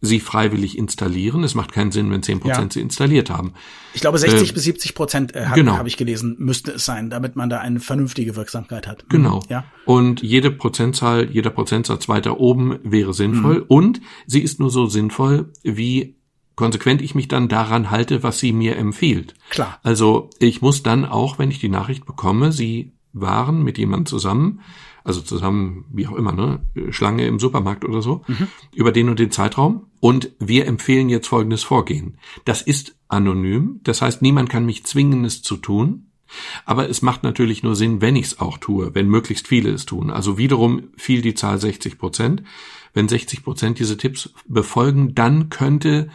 sie 0.00 0.20
freiwillig 0.20 0.78
installieren. 0.78 1.44
Es 1.44 1.54
macht 1.54 1.72
keinen 1.72 1.92
Sinn, 1.92 2.10
wenn 2.10 2.22
zehn 2.22 2.40
Prozent 2.40 2.74
ja. 2.74 2.78
sie 2.78 2.80
installiert 2.80 3.30
haben. 3.30 3.52
Ich 3.92 4.00
glaube, 4.00 4.18
60 4.18 4.50
äh, 4.50 4.52
bis 4.52 4.64
70 4.64 4.94
Prozent 4.94 5.36
äh, 5.36 5.46
genau. 5.54 5.76
habe 5.76 5.88
ich 5.88 5.96
gelesen, 5.96 6.36
müsste 6.38 6.72
es 6.72 6.84
sein, 6.84 7.10
damit 7.10 7.36
man 7.36 7.50
da 7.50 7.58
eine 7.58 7.80
vernünftige 7.80 8.36
Wirksamkeit 8.36 8.86
hat. 8.86 9.04
Mhm. 9.04 9.08
Genau. 9.08 9.42
Ja. 9.48 9.64
Und 9.84 10.22
jede 10.22 10.50
Prozentzahl, 10.50 11.30
jeder 11.30 11.50
Prozentsatz 11.50 12.08
weiter 12.08 12.40
oben 12.40 12.78
wäre 12.82 13.12
sinnvoll. 13.12 13.58
Mhm. 13.58 13.64
Und 13.68 14.00
sie 14.26 14.40
ist 14.40 14.58
nur 14.60 14.70
so 14.70 14.86
sinnvoll, 14.86 15.52
wie 15.62 16.16
konsequent 16.56 17.02
ich 17.02 17.14
mich 17.14 17.28
dann 17.28 17.48
daran 17.48 17.90
halte, 17.90 18.22
was 18.22 18.38
sie 18.38 18.52
mir 18.52 18.76
empfiehlt. 18.76 19.34
Klar. 19.50 19.78
Also 19.82 20.30
ich 20.38 20.62
muss 20.62 20.82
dann 20.82 21.04
auch, 21.04 21.38
wenn 21.38 21.50
ich 21.50 21.58
die 21.58 21.68
Nachricht 21.68 22.06
bekomme, 22.06 22.52
sie 22.52 22.92
waren 23.12 23.62
mit 23.62 23.78
jemandem 23.78 24.06
zusammen, 24.06 24.60
also 25.04 25.20
zusammen, 25.20 25.84
wie 25.92 26.06
auch 26.06 26.14
immer, 26.14 26.32
ne, 26.32 26.60
Schlange 26.90 27.26
im 27.26 27.38
Supermarkt 27.38 27.84
oder 27.84 28.02
so, 28.02 28.22
mhm. 28.26 28.48
über 28.74 28.92
den 28.92 29.08
und 29.08 29.18
den 29.18 29.30
Zeitraum. 29.30 29.86
Und 30.00 30.32
wir 30.38 30.66
empfehlen 30.66 31.08
jetzt 31.08 31.28
folgendes 31.28 31.62
Vorgehen. 31.62 32.18
Das 32.44 32.62
ist 32.62 32.96
anonym, 33.08 33.80
das 33.82 34.02
heißt, 34.02 34.22
niemand 34.22 34.48
kann 34.48 34.66
mich 34.66 34.84
zwingen, 34.84 35.24
es 35.24 35.42
zu 35.42 35.56
tun. 35.56 36.06
Aber 36.64 36.88
es 36.88 37.02
macht 37.02 37.24
natürlich 37.24 37.64
nur 37.64 37.74
Sinn, 37.74 38.00
wenn 38.00 38.14
ich 38.14 38.26
es 38.26 38.40
auch 38.40 38.58
tue, 38.58 38.94
wenn 38.94 39.08
möglichst 39.08 39.48
viele 39.48 39.70
es 39.70 39.84
tun. 39.84 40.10
Also 40.10 40.38
wiederum 40.38 40.90
fiel 40.96 41.22
die 41.22 41.34
Zahl 41.34 41.58
60 41.58 41.98
Prozent. 41.98 42.44
Wenn 42.94 43.08
60 43.08 43.42
Prozent 43.42 43.80
diese 43.80 43.96
Tipps 43.96 44.32
befolgen, 44.46 45.14
dann 45.16 45.48
könnte 45.48 46.08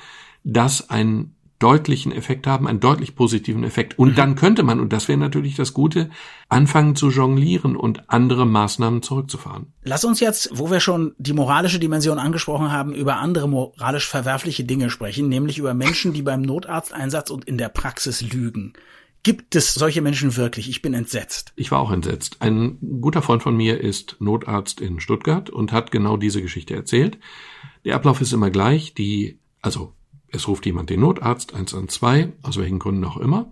das 0.45 0.89
ein 0.89 1.34
deutlichen 1.59 2.11
Effekt 2.11 2.47
haben, 2.47 2.67
einen 2.67 2.79
deutlich 2.79 3.15
positiven 3.15 3.63
Effekt. 3.63 3.97
Und 3.97 4.11
mhm. 4.11 4.15
dann 4.15 4.35
könnte 4.35 4.63
man, 4.63 4.79
und 4.79 4.91
das 4.91 5.07
wäre 5.07 5.17
natürlich 5.17 5.55
das 5.55 5.73
Gute, 5.73 6.09
anfangen 6.49 6.95
zu 6.95 7.09
jonglieren 7.09 7.75
und 7.75 8.09
andere 8.09 8.45
Maßnahmen 8.45 9.01
zurückzufahren. 9.01 9.73
Lass 9.83 10.03
uns 10.03 10.19
jetzt, 10.19 10.49
wo 10.53 10.69
wir 10.69 10.79
schon 10.79 11.15
die 11.17 11.33
moralische 11.33 11.79
Dimension 11.79 12.19
angesprochen 12.19 12.71
haben, 12.71 12.93
über 12.93 13.17
andere 13.17 13.47
moralisch 13.47 14.07
verwerfliche 14.07 14.65
Dinge 14.65 14.89
sprechen, 14.89 15.29
nämlich 15.29 15.57
über 15.57 15.73
Menschen, 15.73 16.13
die 16.13 16.21
beim 16.21 16.41
Notarzteinsatz 16.41 17.29
und 17.29 17.45
in 17.45 17.57
der 17.57 17.69
Praxis 17.69 18.21
lügen. 18.21 18.73
Gibt 19.23 19.55
es 19.55 19.73
solche 19.73 20.03
Menschen 20.03 20.35
wirklich? 20.35 20.69
Ich 20.69 20.83
bin 20.83 20.93
entsetzt. 20.93 21.51
Ich 21.55 21.71
war 21.71 21.79
auch 21.79 21.91
entsetzt. 21.91 22.37
Ein 22.41 22.77
guter 23.01 23.23
Freund 23.23 23.41
von 23.41 23.57
mir 23.57 23.81
ist 23.81 24.17
Notarzt 24.19 24.81
in 24.81 24.99
Stuttgart 24.99 25.49
und 25.49 25.71
hat 25.71 25.89
genau 25.89 26.15
diese 26.15 26.43
Geschichte 26.43 26.75
erzählt. 26.75 27.17
Der 27.85 27.95
Ablauf 27.95 28.21
ist 28.21 28.33
immer 28.33 28.51
gleich. 28.51 28.93
Die, 28.93 29.39
also 29.63 29.93
es 30.35 30.47
ruft 30.47 30.65
jemand 30.65 30.89
den 30.89 30.99
Notarzt 30.99 31.53
112, 31.53 32.29
aus 32.43 32.57
welchen 32.57 32.79
Gründen 32.79 33.05
auch 33.05 33.17
immer. 33.17 33.49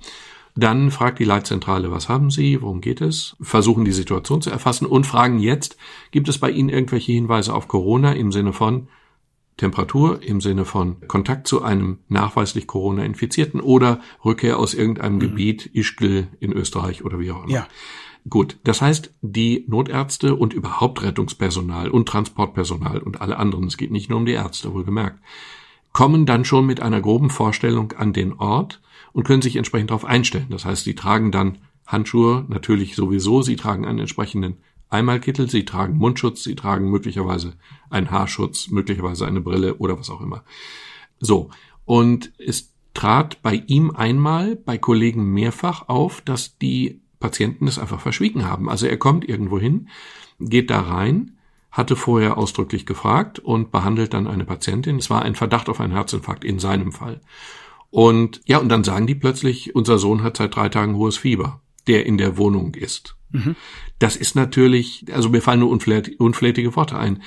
Dann 0.55 0.91
fragt 0.91 1.17
die 1.17 1.23
Leitzentrale, 1.23 1.89
was 1.89 2.09
haben 2.09 2.29
Sie, 2.29 2.61
worum 2.61 2.79
geht 2.79 3.01
es, 3.01 3.35
versuchen 3.41 3.85
die 3.85 3.91
Situation 3.91 4.41
zu 4.41 4.51
erfassen 4.51 4.85
und 4.85 5.07
fragen 5.07 5.39
jetzt, 5.39 5.77
gibt 6.11 6.29
es 6.29 6.37
bei 6.37 6.51
Ihnen 6.51 6.69
irgendwelche 6.69 7.11
Hinweise 7.11 7.55
auf 7.55 7.67
Corona 7.67 8.13
im 8.13 8.31
Sinne 8.31 8.53
von 8.53 8.87
Temperatur, 9.57 10.21
im 10.21 10.41
Sinne 10.41 10.65
von 10.65 11.07
Kontakt 11.07 11.47
zu 11.47 11.63
einem 11.63 11.99
nachweislich 12.07 12.67
Corona-Infizierten 12.67 13.61
oder 13.61 13.99
Rückkehr 14.23 14.59
aus 14.59 14.73
irgendeinem 14.73 15.15
mhm. 15.15 15.19
Gebiet, 15.19 15.69
Ischgl 15.73 16.27
in 16.39 16.53
Österreich 16.53 17.03
oder 17.03 17.19
wie 17.19 17.31
auch 17.31 17.43
immer. 17.43 17.53
Ja. 17.53 17.67
Gut, 18.29 18.57
das 18.63 18.81
heißt, 18.81 19.13
die 19.21 19.65
Notärzte 19.67 20.35
und 20.35 20.53
überhaupt 20.53 21.03
Rettungspersonal 21.03 21.89
und 21.89 22.07
Transportpersonal 22.07 22.99
und 22.99 23.21
alle 23.21 23.37
anderen, 23.37 23.65
es 23.67 23.77
geht 23.77 23.91
nicht 23.91 24.09
nur 24.09 24.19
um 24.19 24.25
die 24.25 24.31
Ärzte, 24.31 24.73
wohlgemerkt, 24.73 25.19
kommen 25.93 26.25
dann 26.25 26.43
schon 26.43 26.65
mit 26.65 26.81
einer 26.81 27.01
groben 27.01 27.29
Vorstellung 27.29 27.93
an 27.93 28.13
den 28.13 28.33
Ort 28.33 28.81
und 29.13 29.23
können 29.23 29.41
sich 29.43 29.55
entsprechend 29.55 29.91
darauf 29.91 30.05
einstellen. 30.05 30.47
Das 30.49 30.65
heißt, 30.65 30.83
sie 30.83 30.95
tragen 30.95 31.31
dann 31.31 31.59
Handschuhe, 31.85 32.45
natürlich 32.47 32.95
sowieso, 32.95 33.41
sie 33.41 33.55
tragen 33.55 33.85
einen 33.85 33.99
entsprechenden 33.99 34.57
Einmalkittel, 34.89 35.49
sie 35.49 35.65
tragen 35.65 35.97
Mundschutz, 35.97 36.43
sie 36.43 36.55
tragen 36.55 36.89
möglicherweise 36.89 37.53
einen 37.89 38.11
Haarschutz, 38.11 38.69
möglicherweise 38.69 39.25
eine 39.25 39.41
Brille 39.41 39.75
oder 39.75 39.97
was 39.97 40.09
auch 40.09 40.21
immer. 40.21 40.43
So, 41.19 41.49
und 41.85 42.31
es 42.37 42.73
trat 42.93 43.41
bei 43.41 43.63
ihm 43.67 43.91
einmal, 43.91 44.55
bei 44.55 44.77
Kollegen 44.77 45.33
mehrfach 45.33 45.89
auf, 45.89 46.21
dass 46.21 46.57
die 46.57 47.01
Patienten 47.19 47.67
es 47.67 47.79
einfach 47.79 47.99
verschwiegen 47.99 48.45
haben. 48.45 48.69
Also 48.69 48.85
er 48.85 48.97
kommt 48.97 49.27
irgendwo 49.27 49.59
hin, 49.59 49.89
geht 50.39 50.69
da 50.69 50.81
rein, 50.81 51.37
hatte 51.73 51.95
vorher 51.95 52.37
ausdrücklich 52.37 52.85
gefragt 52.85 53.39
und 53.39 53.71
behandelt 53.71 54.13
dann 54.13 54.27
eine 54.27 54.45
Patientin. 54.45 54.97
Es 54.97 55.09
war 55.09 55.23
ein 55.23 55.33
Verdacht 55.33 55.69
auf 55.69 55.81
einen 55.81 55.91
Herzinfarkt 55.91 56.45
in 56.45 56.59
seinem 56.59 56.91
Fall. 56.91 57.19
Und 57.89 58.41
ja, 58.45 58.59
und 58.59 58.69
dann 58.69 58.83
sagen 58.83 59.07
die 59.07 59.15
plötzlich, 59.15 59.75
unser 59.75 59.97
Sohn 59.97 60.21
hat 60.21 60.37
seit 60.37 60.55
drei 60.55 60.69
Tagen 60.69 60.95
hohes 60.95 61.17
Fieber, 61.17 61.61
der 61.87 62.05
in 62.05 62.19
der 62.19 62.37
Wohnung 62.37 62.75
ist. 62.75 63.15
Mhm. 63.31 63.55
Das 63.97 64.15
ist 64.15 64.35
natürlich, 64.35 65.05
also 65.11 65.29
mir 65.29 65.41
fallen 65.41 65.61
nur 65.61 65.71
unflätige 65.71 66.75
Worte 66.75 66.97
ein. 66.97 67.23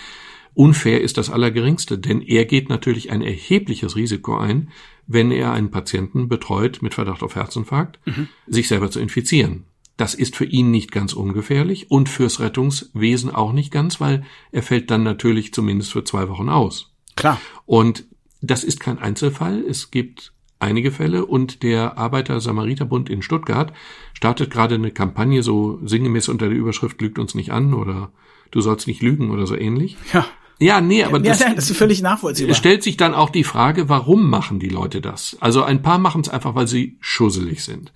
Unfair 0.54 1.00
ist 1.00 1.18
das 1.18 1.28
Allergeringste, 1.28 1.98
denn 1.98 2.22
er 2.22 2.44
geht 2.44 2.68
natürlich 2.68 3.10
ein 3.10 3.22
erhebliches 3.22 3.96
Risiko 3.96 4.38
ein, 4.38 4.70
wenn 5.08 5.32
er 5.32 5.52
einen 5.52 5.72
Patienten 5.72 6.28
betreut 6.28 6.82
mit 6.82 6.94
Verdacht 6.94 7.24
auf 7.24 7.34
Herzinfarkt, 7.34 7.98
mhm. 8.06 8.28
sich 8.46 8.68
selber 8.68 8.92
zu 8.92 9.00
infizieren. 9.00 9.64
Das 9.96 10.14
ist 10.14 10.36
für 10.36 10.44
ihn 10.44 10.70
nicht 10.70 10.92
ganz 10.92 11.12
ungefährlich 11.12 11.90
und 11.90 12.08
fürs 12.08 12.40
Rettungswesen 12.40 13.34
auch 13.34 13.52
nicht 13.52 13.70
ganz, 13.70 14.00
weil 14.00 14.24
er 14.52 14.62
fällt 14.62 14.90
dann 14.90 15.02
natürlich 15.02 15.54
zumindest 15.54 15.92
für 15.92 16.04
zwei 16.04 16.28
Wochen 16.28 16.48
aus. 16.48 16.92
Klar. 17.16 17.40
Und 17.64 18.04
das 18.42 18.62
ist 18.62 18.78
kein 18.80 18.98
Einzelfall. 18.98 19.64
Es 19.66 19.90
gibt 19.90 20.32
einige 20.58 20.92
Fälle 20.92 21.24
und 21.24 21.62
der 21.62 21.96
Arbeiter-Samariter-Bund 21.96 23.08
in 23.08 23.22
Stuttgart 23.22 23.72
startet 24.12 24.50
gerade 24.50 24.74
eine 24.74 24.90
Kampagne 24.90 25.42
so 25.42 25.80
sinngemäß 25.84 26.28
unter 26.28 26.48
der 26.48 26.56
Überschrift 26.56 27.00
Lügt 27.00 27.18
uns 27.18 27.34
nicht 27.34 27.52
an 27.52 27.72
oder 27.72 28.12
Du 28.50 28.60
sollst 28.60 28.86
nicht 28.86 29.02
lügen 29.02 29.30
oder 29.30 29.46
so 29.46 29.56
ähnlich. 29.56 29.96
Ja. 30.12 30.26
Ja, 30.58 30.80
nee, 30.80 31.04
aber 31.04 31.18
ja, 31.18 31.32
das, 31.32 31.40
das 31.54 31.70
ist 31.70 31.76
völlig 31.76 32.00
nachvollziehbar. 32.00 32.54
stellt 32.54 32.82
sich 32.82 32.96
dann 32.96 33.12
auch 33.12 33.28
die 33.28 33.44
Frage, 33.44 33.90
warum 33.90 34.30
machen 34.30 34.58
die 34.58 34.70
Leute 34.70 35.02
das? 35.02 35.36
Also 35.40 35.62
ein 35.62 35.82
paar 35.82 35.98
machen 35.98 36.22
es 36.22 36.30
einfach, 36.30 36.54
weil 36.54 36.66
sie 36.66 36.96
schusselig 37.00 37.62
sind. 37.62 37.92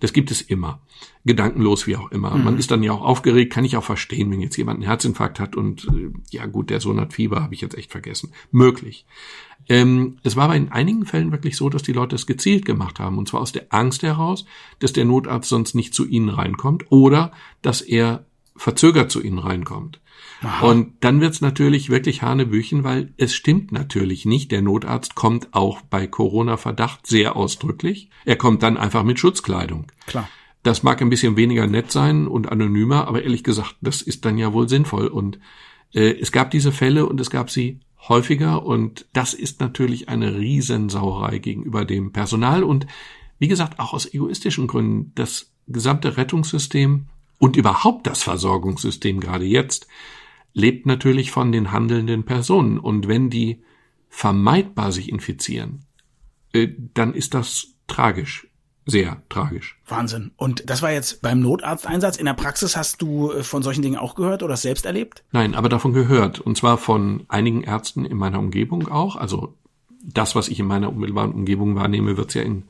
Das 0.00 0.12
gibt 0.12 0.30
es 0.30 0.40
immer. 0.40 0.80
Gedankenlos 1.24 1.86
wie 1.86 1.96
auch 1.96 2.10
immer. 2.12 2.36
Mhm. 2.36 2.44
Man 2.44 2.58
ist 2.58 2.70
dann 2.70 2.82
ja 2.82 2.92
auch 2.92 3.02
aufgeregt, 3.02 3.52
kann 3.52 3.64
ich 3.64 3.76
auch 3.76 3.84
verstehen, 3.84 4.30
wenn 4.30 4.40
jetzt 4.40 4.56
jemand 4.56 4.76
einen 4.76 4.86
Herzinfarkt 4.86 5.40
hat 5.40 5.56
und 5.56 5.86
äh, 5.86 6.10
ja 6.30 6.46
gut, 6.46 6.70
der 6.70 6.80
Sohn 6.80 7.00
hat 7.00 7.12
Fieber, 7.12 7.42
habe 7.42 7.54
ich 7.54 7.60
jetzt 7.60 7.76
echt 7.76 7.90
vergessen. 7.90 8.32
Möglich. 8.50 9.06
Ähm, 9.68 10.18
es 10.22 10.36
war 10.36 10.44
aber 10.44 10.56
in 10.56 10.72
einigen 10.72 11.04
Fällen 11.04 11.32
wirklich 11.32 11.56
so, 11.56 11.68
dass 11.68 11.82
die 11.82 11.92
Leute 11.92 12.16
es 12.16 12.26
gezielt 12.26 12.64
gemacht 12.64 13.00
haben. 13.00 13.18
Und 13.18 13.28
zwar 13.28 13.40
aus 13.40 13.52
der 13.52 13.66
Angst 13.70 14.02
heraus, 14.02 14.44
dass 14.78 14.92
der 14.92 15.04
Notarzt 15.04 15.48
sonst 15.48 15.74
nicht 15.74 15.94
zu 15.94 16.06
ihnen 16.06 16.30
reinkommt 16.30 16.90
oder 16.90 17.32
dass 17.60 17.80
er 17.80 18.24
verzögert 18.56 19.10
zu 19.10 19.22
ihnen 19.22 19.38
reinkommt. 19.38 20.00
Aha. 20.42 20.66
Und 20.66 20.92
dann 21.00 21.20
wird's 21.20 21.40
natürlich 21.40 21.90
wirklich 21.90 22.22
Hanebüchen, 22.22 22.84
weil 22.84 23.12
es 23.16 23.34
stimmt 23.34 23.72
natürlich 23.72 24.24
nicht. 24.24 24.52
Der 24.52 24.62
Notarzt 24.62 25.14
kommt 25.14 25.48
auch 25.52 25.82
bei 25.82 26.06
Corona-Verdacht 26.06 27.06
sehr 27.06 27.36
ausdrücklich. 27.36 28.10
Er 28.24 28.36
kommt 28.36 28.62
dann 28.62 28.76
einfach 28.76 29.02
mit 29.02 29.18
Schutzkleidung. 29.18 29.86
Klar. 30.06 30.28
Das 30.62 30.82
mag 30.82 31.00
ein 31.00 31.10
bisschen 31.10 31.36
weniger 31.36 31.66
nett 31.66 31.92
sein 31.92 32.26
und 32.26 32.50
anonymer, 32.50 33.08
aber 33.08 33.22
ehrlich 33.22 33.44
gesagt, 33.44 33.76
das 33.80 34.02
ist 34.02 34.24
dann 34.24 34.38
ja 34.38 34.52
wohl 34.52 34.68
sinnvoll. 34.68 35.06
Und 35.06 35.38
äh, 35.94 36.14
es 36.20 36.32
gab 36.32 36.50
diese 36.50 36.72
Fälle 36.72 37.06
und 37.06 37.20
es 37.20 37.30
gab 37.30 37.50
sie 37.50 37.80
häufiger 38.08 38.64
und 38.64 39.06
das 39.12 39.34
ist 39.34 39.60
natürlich 39.60 40.08
eine 40.08 40.36
Riesensauerei 40.36 41.38
gegenüber 41.38 41.84
dem 41.84 42.12
Personal 42.12 42.62
und 42.62 42.86
wie 43.38 43.48
gesagt, 43.48 43.78
auch 43.78 43.92
aus 43.92 44.12
egoistischen 44.12 44.66
Gründen. 44.66 45.12
Das 45.14 45.52
gesamte 45.68 46.16
Rettungssystem 46.16 47.06
und 47.38 47.56
überhaupt 47.56 48.06
das 48.06 48.22
Versorgungssystem 48.22 49.20
gerade 49.20 49.44
jetzt 49.44 49.86
lebt 50.52 50.86
natürlich 50.86 51.30
von 51.30 51.52
den 51.52 51.72
handelnden 51.72 52.24
Personen. 52.24 52.78
Und 52.78 53.08
wenn 53.08 53.30
die 53.30 53.62
vermeidbar 54.08 54.92
sich 54.92 55.08
infizieren, 55.08 55.84
äh, 56.52 56.68
dann 56.94 57.14
ist 57.14 57.34
das 57.34 57.68
tragisch. 57.86 58.46
Sehr 58.84 59.22
tragisch. 59.28 59.78
Wahnsinn. 59.86 60.32
Und 60.36 60.70
das 60.70 60.80
war 60.80 60.90
jetzt 60.90 61.20
beim 61.20 61.40
Notarzteinsatz. 61.40 62.16
In 62.16 62.24
der 62.24 62.32
Praxis 62.32 62.74
hast 62.74 63.02
du 63.02 63.32
äh, 63.32 63.42
von 63.42 63.62
solchen 63.62 63.82
Dingen 63.82 63.98
auch 63.98 64.14
gehört 64.14 64.42
oder 64.42 64.56
selbst 64.56 64.86
erlebt? 64.86 65.24
Nein, 65.30 65.54
aber 65.54 65.68
davon 65.68 65.92
gehört. 65.92 66.40
Und 66.40 66.56
zwar 66.56 66.78
von 66.78 67.24
einigen 67.28 67.62
Ärzten 67.62 68.06
in 68.06 68.16
meiner 68.16 68.38
Umgebung 68.38 68.88
auch. 68.88 69.16
Also 69.16 69.54
das, 70.02 70.34
was 70.34 70.48
ich 70.48 70.58
in 70.58 70.66
meiner 70.66 70.88
unmittelbaren 70.88 71.32
Umgebung 71.32 71.76
wahrnehme, 71.76 72.16
wird 72.16 72.28
es 72.30 72.34
ja 72.34 72.42
in, 72.42 72.64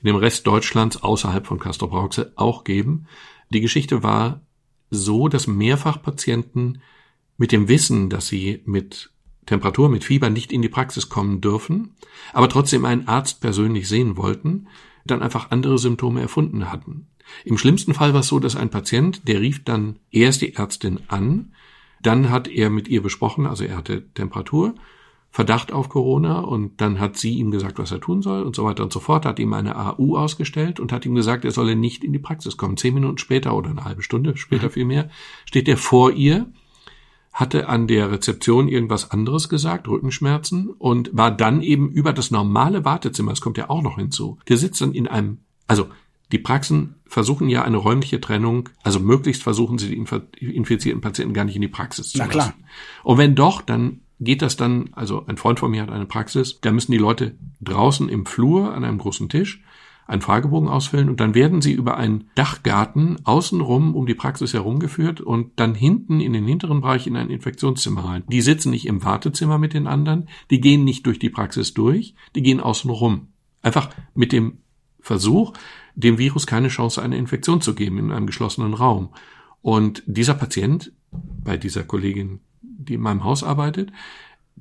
in 0.00 0.06
dem 0.06 0.16
Rest 0.16 0.46
Deutschlands 0.46 1.02
außerhalb 1.02 1.46
von 1.46 1.58
Castor 1.58 1.88
Brauxel 1.88 2.32
auch 2.36 2.62
geben. 2.64 3.06
Die 3.50 3.60
Geschichte 3.60 4.02
war 4.02 4.42
so, 4.90 5.28
dass 5.28 5.46
mehrfach 5.46 6.02
Patienten 6.02 6.80
mit 7.36 7.52
dem 7.52 7.68
Wissen, 7.68 8.10
dass 8.10 8.28
sie 8.28 8.62
mit 8.64 9.10
Temperatur, 9.46 9.88
mit 9.88 10.04
Fieber 10.04 10.28
nicht 10.28 10.52
in 10.52 10.62
die 10.62 10.68
Praxis 10.68 11.08
kommen 11.08 11.40
dürfen, 11.40 11.94
aber 12.32 12.48
trotzdem 12.48 12.84
einen 12.84 13.08
Arzt 13.08 13.40
persönlich 13.40 13.88
sehen 13.88 14.16
wollten, 14.16 14.68
dann 15.06 15.22
einfach 15.22 15.50
andere 15.50 15.78
Symptome 15.78 16.20
erfunden 16.20 16.70
hatten. 16.70 17.06
Im 17.44 17.58
schlimmsten 17.58 17.94
Fall 17.94 18.12
war 18.12 18.20
es 18.20 18.28
so, 18.28 18.38
dass 18.38 18.56
ein 18.56 18.70
Patient, 18.70 19.26
der 19.26 19.40
rief 19.40 19.64
dann 19.64 19.98
erst 20.10 20.42
die 20.42 20.54
Ärztin 20.54 21.00
an, 21.08 21.54
dann 22.02 22.30
hat 22.30 22.48
er 22.48 22.70
mit 22.70 22.88
ihr 22.88 23.02
besprochen, 23.02 23.46
also 23.46 23.64
er 23.64 23.76
hatte 23.76 24.06
Temperatur, 24.14 24.74
Verdacht 25.30 25.72
auf 25.72 25.88
Corona 25.88 26.40
und 26.40 26.80
dann 26.80 26.98
hat 26.98 27.16
sie 27.16 27.34
ihm 27.34 27.50
gesagt, 27.50 27.78
was 27.78 27.92
er 27.92 28.00
tun 28.00 28.22
soll 28.22 28.42
und 28.42 28.56
so 28.56 28.64
weiter 28.64 28.82
und 28.82 28.92
so 28.92 28.98
fort, 28.98 29.26
hat 29.26 29.38
ihm 29.38 29.52
eine 29.52 29.76
AU 29.76 30.16
ausgestellt 30.16 30.80
und 30.80 30.90
hat 30.90 31.04
ihm 31.04 31.14
gesagt, 31.14 31.44
er 31.44 31.50
solle 31.50 31.76
nicht 31.76 32.02
in 32.02 32.12
die 32.12 32.18
Praxis 32.18 32.56
kommen. 32.56 32.76
Zehn 32.76 32.94
Minuten 32.94 33.18
später 33.18 33.54
oder 33.54 33.70
eine 33.70 33.84
halbe 33.84 34.02
Stunde 34.02 34.36
später 34.36 34.66
mhm. 34.66 34.72
vielmehr 34.72 35.10
steht 35.44 35.68
er 35.68 35.76
vor 35.76 36.12
ihr, 36.12 36.46
hatte 37.32 37.68
an 37.68 37.86
der 37.86 38.10
Rezeption 38.10 38.68
irgendwas 38.68 39.10
anderes 39.10 39.48
gesagt, 39.48 39.86
Rückenschmerzen 39.86 40.70
und 40.70 41.10
war 41.12 41.30
dann 41.30 41.62
eben 41.62 41.90
über 41.90 42.12
das 42.12 42.30
normale 42.30 42.84
Wartezimmer, 42.84 43.30
das 43.30 43.40
kommt 43.40 43.58
ja 43.58 43.70
auch 43.70 43.82
noch 43.82 43.96
hinzu. 43.96 44.38
Der 44.48 44.56
sitzt 44.56 44.80
dann 44.80 44.92
in 44.92 45.06
einem, 45.06 45.38
also 45.68 45.86
die 46.32 46.38
Praxen 46.38 46.96
versuchen 47.06 47.48
ja 47.48 47.62
eine 47.62 47.76
räumliche 47.76 48.20
Trennung, 48.20 48.70
also 48.82 48.98
möglichst 48.98 49.42
versuchen 49.42 49.78
sie 49.78 49.88
die 49.88 50.56
infizierten 50.56 51.00
Patienten 51.00 51.32
gar 51.32 51.44
nicht 51.44 51.54
in 51.54 51.62
die 51.62 51.68
Praxis 51.68 52.10
zu 52.10 52.18
Na 52.18 52.24
lassen. 52.24 52.32
Klar. 52.32 52.54
Und 53.04 53.18
wenn 53.18 53.34
doch, 53.34 53.62
dann 53.62 54.00
geht 54.20 54.42
das 54.42 54.56
dann, 54.56 54.90
also 54.92 55.24
ein 55.26 55.36
Freund 55.36 55.58
von 55.58 55.70
mir 55.70 55.82
hat 55.82 55.90
eine 55.90 56.06
Praxis, 56.06 56.60
da 56.60 56.72
müssen 56.72 56.92
die 56.92 56.98
Leute 56.98 57.36
draußen 57.60 58.08
im 58.08 58.26
Flur 58.26 58.74
an 58.74 58.84
einem 58.84 58.98
großen 58.98 59.28
Tisch 59.28 59.62
einen 60.08 60.22
Fragebogen 60.22 60.68
ausfüllen 60.68 61.10
und 61.10 61.20
dann 61.20 61.34
werden 61.34 61.60
sie 61.60 61.72
über 61.72 61.98
einen 61.98 62.30
Dachgarten 62.34 63.18
außenrum 63.24 63.94
um 63.94 64.06
die 64.06 64.14
Praxis 64.14 64.54
herumgeführt 64.54 65.20
und 65.20 65.52
dann 65.56 65.74
hinten 65.74 66.20
in 66.20 66.32
den 66.32 66.46
hinteren 66.46 66.80
Bereich 66.80 67.06
in 67.06 67.14
ein 67.14 67.28
Infektionszimmer 67.28 68.04
rein. 68.04 68.24
Die 68.26 68.40
sitzen 68.40 68.70
nicht 68.70 68.86
im 68.86 69.04
Wartezimmer 69.04 69.58
mit 69.58 69.74
den 69.74 69.86
anderen, 69.86 70.28
die 70.50 70.62
gehen 70.62 70.82
nicht 70.84 71.04
durch 71.04 71.18
die 71.18 71.28
Praxis 71.28 71.74
durch, 71.74 72.14
die 72.34 72.42
gehen 72.42 72.60
außen 72.60 72.90
rum. 72.90 73.28
Einfach 73.60 73.90
mit 74.14 74.32
dem 74.32 74.58
Versuch, 75.00 75.52
dem 75.94 76.16
Virus 76.16 76.46
keine 76.46 76.68
Chance, 76.68 77.02
eine 77.02 77.18
Infektion 77.18 77.60
zu 77.60 77.74
geben 77.74 77.98
in 77.98 78.10
einem 78.10 78.26
geschlossenen 78.26 78.72
Raum. 78.72 79.10
Und 79.60 80.02
dieser 80.06 80.34
Patient 80.34 80.90
bei 81.10 81.58
dieser 81.58 81.84
Kollegin 81.84 82.40
die 82.62 82.94
in 82.94 83.00
meinem 83.00 83.24
Haus 83.24 83.42
arbeitet, 83.42 83.90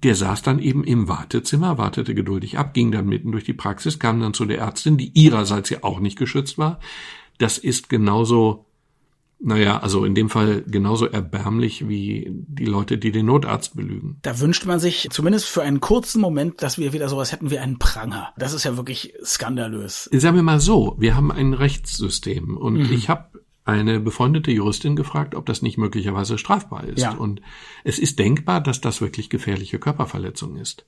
der 0.03 0.15
saß 0.15 0.41
dann 0.41 0.60
eben 0.60 0.83
im 0.83 1.07
Wartezimmer, 1.07 1.77
wartete 1.77 2.13
geduldig 2.13 2.57
ab, 2.57 2.73
ging 2.73 2.91
dann 2.91 3.07
mitten 3.07 3.31
durch 3.31 3.43
die 3.43 3.53
Praxis, 3.53 3.99
kam 3.99 4.19
dann 4.19 4.33
zu 4.33 4.45
der 4.45 4.60
Ärztin, 4.60 4.97
die 4.97 5.12
ihrerseits 5.13 5.69
ja 5.69 5.79
auch 5.83 5.99
nicht 5.99 6.17
geschützt 6.17 6.57
war. 6.57 6.79
Das 7.39 7.57
ist 7.57 7.89
genauso, 7.89 8.65
naja, 9.39 9.79
also 9.79 10.05
in 10.05 10.15
dem 10.15 10.29
Fall 10.29 10.63
genauso 10.67 11.05
erbärmlich 11.05 11.88
wie 11.88 12.27
die 12.31 12.65
Leute, 12.65 12.97
die 12.97 13.12
den 13.12 13.27
Notarzt 13.27 13.75
belügen. 13.75 14.17
Da 14.21 14.39
wünscht 14.39 14.65
man 14.65 14.79
sich 14.79 15.07
zumindest 15.10 15.47
für 15.47 15.63
einen 15.63 15.79
kurzen 15.79 16.21
Moment, 16.21 16.62
dass 16.62 16.77
wir 16.77 16.93
wieder 16.93 17.10
sowas 17.10 17.31
hätten 17.31 17.49
wie 17.49 17.60
einen 17.60 17.79
Pranger. 17.79 18.33
Das 18.38 18.53
ist 18.53 18.63
ja 18.63 18.77
wirklich 18.77 19.13
skandalös. 19.23 20.10
Sagen 20.12 20.36
wir 20.36 20.43
mal 20.43 20.60
so, 20.60 20.95
wir 20.99 21.15
haben 21.15 21.31
ein 21.31 21.53
Rechtssystem 21.53 22.57
und 22.57 22.75
mhm. 22.75 22.93
ich 22.93 23.10
habe 23.10 23.29
eine 23.67 23.99
befreundete 23.99 24.51
Juristin 24.51 24.95
gefragt, 24.95 25.36
ob 25.36 25.45
das 25.45 25.62
nicht 25.62 25.77
möglicherweise 25.77 26.38
strafbar 26.38 26.86
ist. 26.86 27.01
Ja. 27.01 27.12
Und 27.12 27.41
es 27.84 27.99
ist 27.99 28.17
denkbar, 28.17 28.62
dass 28.62 28.80
das 28.80 29.01
wirklich 29.01 29.30
gefährliche 29.30 29.77
Körperverletzung 29.77 30.56
ist. 30.56 30.86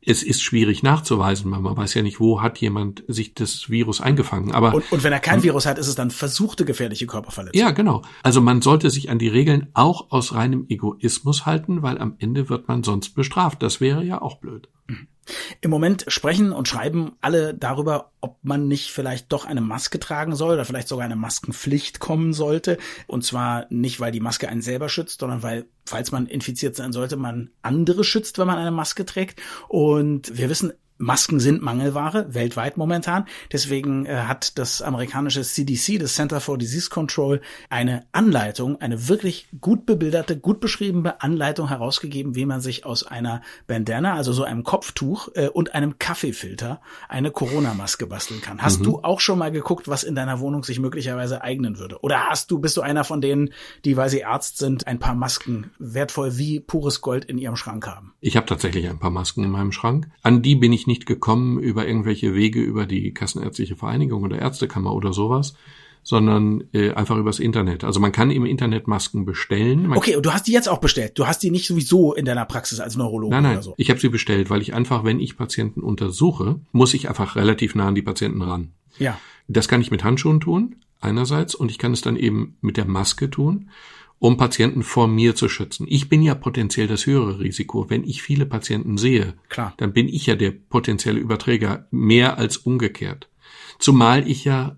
Es 0.00 0.22
ist 0.22 0.40
schwierig 0.40 0.82
nachzuweisen, 0.82 1.50
weil 1.50 1.60
man 1.60 1.76
weiß 1.76 1.94
ja 1.94 2.02
nicht, 2.02 2.20
wo 2.20 2.40
hat 2.40 2.58
jemand 2.58 3.02
sich 3.08 3.34
das 3.34 3.68
Virus 3.68 4.00
eingefangen. 4.00 4.52
Aber 4.52 4.74
und, 4.74 4.90
und 4.92 5.02
wenn 5.02 5.12
er 5.12 5.20
kein 5.20 5.42
Virus 5.42 5.66
hat, 5.66 5.78
ist 5.78 5.88
es 5.88 5.96
dann 5.96 6.10
versuchte 6.10 6.64
gefährliche 6.64 7.06
Körperverletzung. 7.06 7.60
Ja, 7.60 7.72
genau. 7.72 8.02
Also 8.22 8.40
man 8.40 8.62
sollte 8.62 8.90
sich 8.90 9.10
an 9.10 9.18
die 9.18 9.28
Regeln 9.28 9.68
auch 9.74 10.10
aus 10.10 10.32
reinem 10.32 10.66
Egoismus 10.68 11.46
halten, 11.46 11.82
weil 11.82 11.98
am 11.98 12.14
Ende 12.18 12.48
wird 12.48 12.68
man 12.68 12.84
sonst 12.84 13.10
bestraft. 13.10 13.62
Das 13.62 13.80
wäre 13.80 14.04
ja 14.04 14.22
auch 14.22 14.36
blöd. 14.36 14.68
Im 15.60 15.70
Moment 15.70 16.04
sprechen 16.08 16.52
und 16.52 16.68
schreiben 16.68 17.12
alle 17.20 17.54
darüber, 17.54 18.12
ob 18.20 18.36
man 18.42 18.68
nicht 18.68 18.90
vielleicht 18.90 19.32
doch 19.32 19.44
eine 19.44 19.60
Maske 19.60 19.98
tragen 19.98 20.34
soll 20.34 20.54
oder 20.54 20.64
vielleicht 20.64 20.88
sogar 20.88 21.04
eine 21.04 21.16
Maskenpflicht 21.16 22.00
kommen 22.00 22.32
sollte. 22.32 22.78
Und 23.06 23.24
zwar 23.24 23.66
nicht, 23.70 24.00
weil 24.00 24.12
die 24.12 24.20
Maske 24.20 24.48
einen 24.48 24.62
selber 24.62 24.88
schützt, 24.88 25.20
sondern 25.20 25.42
weil, 25.42 25.66
falls 25.86 26.12
man 26.12 26.26
infiziert 26.26 26.76
sein 26.76 26.92
sollte, 26.92 27.16
man 27.16 27.50
andere 27.62 28.04
schützt, 28.04 28.38
wenn 28.38 28.46
man 28.46 28.58
eine 28.58 28.70
Maske 28.70 29.04
trägt. 29.04 29.40
Und 29.68 30.36
wir 30.36 30.50
wissen, 30.50 30.72
Masken 31.00 31.40
sind 31.40 31.62
Mangelware 31.62 32.34
weltweit 32.34 32.76
momentan. 32.76 33.24
Deswegen 33.50 34.04
äh, 34.04 34.14
hat 34.26 34.58
das 34.58 34.82
amerikanische 34.82 35.40
CDC, 35.42 35.98
das 35.98 36.14
Center 36.14 36.40
for 36.40 36.58
Disease 36.58 36.90
Control, 36.90 37.40
eine 37.70 38.04
Anleitung, 38.12 38.80
eine 38.82 39.08
wirklich 39.08 39.48
gut 39.62 39.86
bebilderte, 39.86 40.38
gut 40.38 40.60
beschriebene 40.60 41.22
Anleitung 41.22 41.68
herausgegeben, 41.68 42.34
wie 42.34 42.44
man 42.44 42.60
sich 42.60 42.84
aus 42.84 43.02
einer 43.06 43.40
Bandana, 43.66 44.14
also 44.14 44.34
so 44.34 44.44
einem 44.44 44.62
Kopftuch 44.62 45.28
äh, 45.34 45.48
und 45.48 45.74
einem 45.74 45.98
Kaffeefilter 45.98 46.82
eine 47.08 47.30
Corona-Maske 47.30 48.06
basteln 48.06 48.42
kann. 48.42 48.60
Hast 48.60 48.80
mhm. 48.80 48.84
du 48.84 48.98
auch 49.00 49.20
schon 49.20 49.38
mal 49.38 49.50
geguckt, 49.50 49.88
was 49.88 50.04
in 50.04 50.14
deiner 50.14 50.38
Wohnung 50.40 50.64
sich 50.64 50.80
möglicherweise 50.80 51.40
eignen 51.40 51.78
würde? 51.78 52.00
Oder 52.02 52.28
hast 52.28 52.50
du, 52.50 52.58
bist 52.58 52.76
du 52.76 52.82
einer 52.82 53.04
von 53.04 53.22
denen, 53.22 53.54
die, 53.86 53.96
weil 53.96 54.10
sie 54.10 54.26
Arzt 54.26 54.58
sind, 54.58 54.86
ein 54.86 54.98
paar 54.98 55.14
Masken 55.14 55.70
wertvoll 55.78 56.36
wie 56.36 56.60
pures 56.60 57.00
Gold 57.00 57.24
in 57.24 57.38
ihrem 57.38 57.56
Schrank 57.56 57.86
haben? 57.86 58.12
Ich 58.20 58.36
habe 58.36 58.44
tatsächlich 58.44 58.86
ein 58.86 58.98
paar 58.98 59.10
Masken 59.10 59.44
in 59.44 59.50
meinem 59.50 59.72
Schrank. 59.72 60.10
An 60.22 60.42
die 60.42 60.56
bin 60.56 60.74
ich 60.74 60.89
nicht 60.90 61.06
gekommen 61.06 61.58
über 61.58 61.86
irgendwelche 61.86 62.34
Wege 62.34 62.60
über 62.60 62.84
die 62.84 63.14
Kassenärztliche 63.14 63.76
Vereinigung 63.76 64.24
oder 64.24 64.38
Ärztekammer 64.38 64.92
oder 64.92 65.12
sowas, 65.12 65.54
sondern 66.02 66.64
äh, 66.72 66.92
einfach 66.92 67.16
übers 67.16 67.38
Internet. 67.38 67.84
Also 67.84 68.00
man 68.00 68.10
kann 68.10 68.30
im 68.30 68.44
Internet 68.44 68.88
Masken 68.88 69.24
bestellen. 69.24 69.86
Man 69.86 69.98
okay, 69.98 70.16
und 70.16 70.26
du 70.26 70.32
hast 70.32 70.46
die 70.46 70.52
jetzt 70.52 70.68
auch 70.68 70.78
bestellt. 70.78 71.18
Du 71.18 71.26
hast 71.26 71.42
die 71.42 71.50
nicht 71.50 71.66
sowieso 71.66 72.14
in 72.14 72.24
deiner 72.24 72.44
Praxis 72.44 72.80
als 72.80 72.96
Neurologe 72.96 73.34
nein, 73.34 73.44
nein, 73.44 73.52
oder 73.52 73.62
so. 73.62 73.74
Ich 73.76 73.90
habe 73.90 74.00
sie 74.00 74.08
bestellt, 74.08 74.50
weil 74.50 74.62
ich 74.62 74.74
einfach, 74.74 75.04
wenn 75.04 75.20
ich 75.20 75.36
Patienten 75.36 75.82
untersuche, 75.82 76.60
muss 76.72 76.94
ich 76.94 77.08
einfach 77.08 77.36
relativ 77.36 77.74
nah 77.74 77.88
an 77.88 77.94
die 77.94 78.02
Patienten 78.02 78.42
ran. 78.42 78.72
Ja. 78.98 79.18
Das 79.46 79.68
kann 79.68 79.80
ich 79.80 79.90
mit 79.90 80.02
Handschuhen 80.02 80.40
tun, 80.40 80.76
einerseits, 81.00 81.54
und 81.54 81.70
ich 81.70 81.78
kann 81.78 81.92
es 81.92 82.00
dann 82.00 82.16
eben 82.16 82.56
mit 82.60 82.76
der 82.76 82.86
Maske 82.86 83.30
tun, 83.30 83.70
um 84.20 84.36
Patienten 84.36 84.82
vor 84.84 85.08
mir 85.08 85.34
zu 85.34 85.48
schützen. 85.48 85.86
Ich 85.88 86.08
bin 86.08 86.22
ja 86.22 86.34
potenziell 86.36 86.86
das 86.86 87.06
höhere 87.06 87.40
Risiko. 87.40 87.88
Wenn 87.90 88.04
ich 88.04 88.22
viele 88.22 88.46
Patienten 88.46 88.98
sehe, 88.98 89.34
Klar. 89.48 89.72
dann 89.78 89.92
bin 89.94 90.08
ich 90.08 90.26
ja 90.26 90.36
der 90.36 90.50
potenzielle 90.52 91.18
Überträger, 91.18 91.86
mehr 91.90 92.38
als 92.38 92.58
umgekehrt. 92.58 93.28
Zumal 93.78 94.28
ich 94.28 94.44
ja 94.44 94.76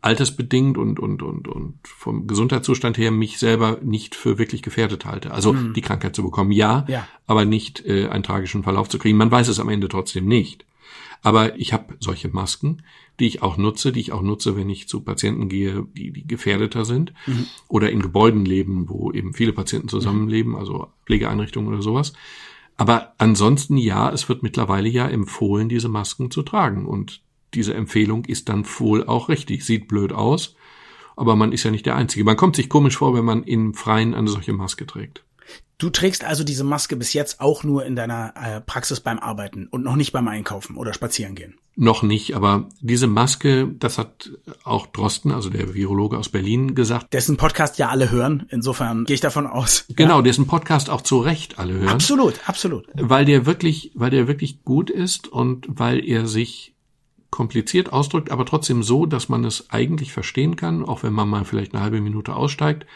altersbedingt 0.00 0.76
und, 0.78 1.00
und, 1.00 1.22
und, 1.22 1.48
und 1.48 1.78
vom 1.82 2.26
Gesundheitszustand 2.26 2.98
her 2.98 3.10
mich 3.10 3.38
selber 3.38 3.78
nicht 3.82 4.14
für 4.14 4.38
wirklich 4.38 4.62
gefährdet 4.62 5.04
halte. 5.06 5.32
Also 5.32 5.52
die 5.54 5.80
Krankheit 5.80 6.14
zu 6.14 6.22
bekommen, 6.22 6.52
ja, 6.52 6.84
Ja. 6.88 7.08
aber 7.26 7.44
nicht 7.46 7.84
äh, 7.86 8.08
einen 8.08 8.22
tragischen 8.22 8.62
Verlauf 8.62 8.88
zu 8.88 8.98
kriegen. 8.98 9.16
Man 9.16 9.30
weiß 9.30 9.48
es 9.48 9.58
am 9.58 9.68
Ende 9.70 9.88
trotzdem 9.88 10.26
nicht. 10.26 10.64
Aber 11.22 11.58
ich 11.58 11.72
habe 11.72 11.96
solche 12.00 12.28
Masken, 12.28 12.82
die 13.18 13.26
ich 13.26 13.42
auch 13.42 13.56
nutze, 13.56 13.92
die 13.92 14.00
ich 14.00 14.12
auch 14.12 14.22
nutze, 14.22 14.56
wenn 14.56 14.68
ich 14.68 14.88
zu 14.88 15.00
Patienten 15.00 15.48
gehe, 15.48 15.86
die, 15.96 16.12
die 16.12 16.26
gefährdeter 16.26 16.84
sind 16.84 17.12
oder 17.68 17.90
in 17.90 18.02
Gebäuden 18.02 18.44
leben, 18.44 18.88
wo 18.88 19.12
eben 19.12 19.32
viele 19.32 19.52
Patienten 19.52 19.88
zusammenleben, 19.88 20.56
also 20.56 20.88
Pflegeeinrichtungen 21.06 21.72
oder 21.72 21.82
sowas. 21.82 22.12
Aber 22.76 23.14
ansonsten 23.18 23.76
ja, 23.76 24.10
es 24.10 24.28
wird 24.28 24.42
mittlerweile 24.42 24.88
ja 24.88 25.08
empfohlen, 25.08 25.68
diese 25.68 25.88
Masken 25.88 26.30
zu 26.30 26.42
tragen. 26.42 26.86
Und 26.86 27.20
diese 27.54 27.74
Empfehlung 27.74 28.24
ist 28.24 28.48
dann 28.48 28.66
wohl 28.78 29.06
auch 29.06 29.28
richtig. 29.28 29.64
Sieht 29.64 29.88
blöd 29.88 30.12
aus, 30.12 30.56
aber 31.16 31.36
man 31.36 31.52
ist 31.52 31.62
ja 31.62 31.70
nicht 31.70 31.86
der 31.86 31.96
Einzige. 31.96 32.24
Man 32.24 32.36
kommt 32.36 32.56
sich 32.56 32.68
komisch 32.68 32.96
vor, 32.96 33.14
wenn 33.14 33.24
man 33.24 33.44
im 33.44 33.74
Freien 33.74 34.14
eine 34.14 34.28
solche 34.28 34.52
Maske 34.52 34.86
trägt. 34.86 35.24
Du 35.78 35.90
trägst 35.90 36.24
also 36.24 36.44
diese 36.44 36.62
Maske 36.64 36.96
bis 36.96 37.12
jetzt 37.12 37.40
auch 37.40 37.64
nur 37.64 37.84
in 37.84 37.96
deiner 37.96 38.32
äh, 38.40 38.60
Praxis 38.60 39.00
beim 39.00 39.18
Arbeiten 39.18 39.66
und 39.66 39.82
noch 39.82 39.96
nicht 39.96 40.12
beim 40.12 40.28
Einkaufen 40.28 40.76
oder 40.76 40.94
Spazierengehen. 40.94 41.58
Noch 41.76 42.04
nicht, 42.04 42.36
aber 42.36 42.68
diese 42.80 43.08
Maske, 43.08 43.68
das 43.80 43.98
hat 43.98 44.30
auch 44.62 44.86
Drosten, 44.86 45.32
also 45.32 45.50
der 45.50 45.74
Virologe 45.74 46.16
aus 46.16 46.28
Berlin, 46.28 46.76
gesagt. 46.76 47.12
Dessen 47.12 47.36
Podcast 47.36 47.78
ja 47.78 47.88
alle 47.88 48.12
hören. 48.12 48.46
Insofern 48.50 49.04
gehe 49.04 49.14
ich 49.14 49.20
davon 49.20 49.48
aus. 49.48 49.84
Genau, 49.96 50.22
dessen 50.22 50.46
Podcast 50.46 50.90
auch 50.90 51.00
zu 51.00 51.18
Recht 51.18 51.58
alle 51.58 51.74
hören. 51.74 51.88
Absolut, 51.88 52.48
absolut. 52.48 52.86
Weil 52.94 53.24
der 53.24 53.44
wirklich, 53.44 53.90
weil 53.94 54.10
der 54.10 54.28
wirklich 54.28 54.62
gut 54.64 54.90
ist 54.90 55.28
und 55.28 55.66
weil 55.68 56.04
er 56.04 56.26
sich 56.26 56.74
kompliziert 57.30 57.92
ausdrückt, 57.92 58.30
aber 58.30 58.46
trotzdem 58.46 58.84
so, 58.84 59.06
dass 59.06 59.28
man 59.28 59.44
es 59.44 59.70
eigentlich 59.70 60.12
verstehen 60.12 60.54
kann, 60.54 60.84
auch 60.84 61.02
wenn 61.02 61.12
man 61.12 61.28
mal 61.28 61.44
vielleicht 61.44 61.74
eine 61.74 61.82
halbe 61.82 62.00
Minute 62.00 62.36
aussteigt 62.36 62.86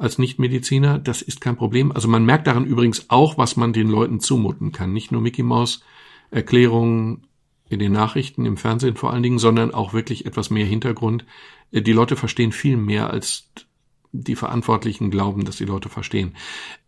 als 0.00 0.18
Nichtmediziner, 0.18 0.98
das 0.98 1.20
ist 1.20 1.42
kein 1.42 1.56
Problem. 1.56 1.92
Also 1.92 2.08
man 2.08 2.24
merkt 2.24 2.46
daran 2.46 2.64
übrigens 2.64 3.10
auch, 3.10 3.36
was 3.36 3.56
man 3.56 3.74
den 3.74 3.90
Leuten 3.90 4.18
zumuten 4.18 4.72
kann. 4.72 4.94
Nicht 4.94 5.12
nur 5.12 5.20
Mickey 5.20 5.42
Maus 5.42 5.82
Erklärungen 6.30 7.26
in 7.68 7.80
den 7.80 7.92
Nachrichten, 7.92 8.46
im 8.46 8.56
Fernsehen 8.56 8.96
vor 8.96 9.12
allen 9.12 9.22
Dingen, 9.22 9.38
sondern 9.38 9.74
auch 9.74 9.92
wirklich 9.92 10.24
etwas 10.24 10.48
mehr 10.48 10.64
Hintergrund. 10.64 11.26
Die 11.70 11.92
Leute 11.92 12.16
verstehen 12.16 12.50
viel 12.50 12.78
mehr, 12.78 13.10
als 13.10 13.50
die 14.12 14.36
Verantwortlichen 14.36 15.10
glauben, 15.10 15.44
dass 15.44 15.56
die 15.56 15.66
Leute 15.66 15.90
verstehen. 15.90 16.34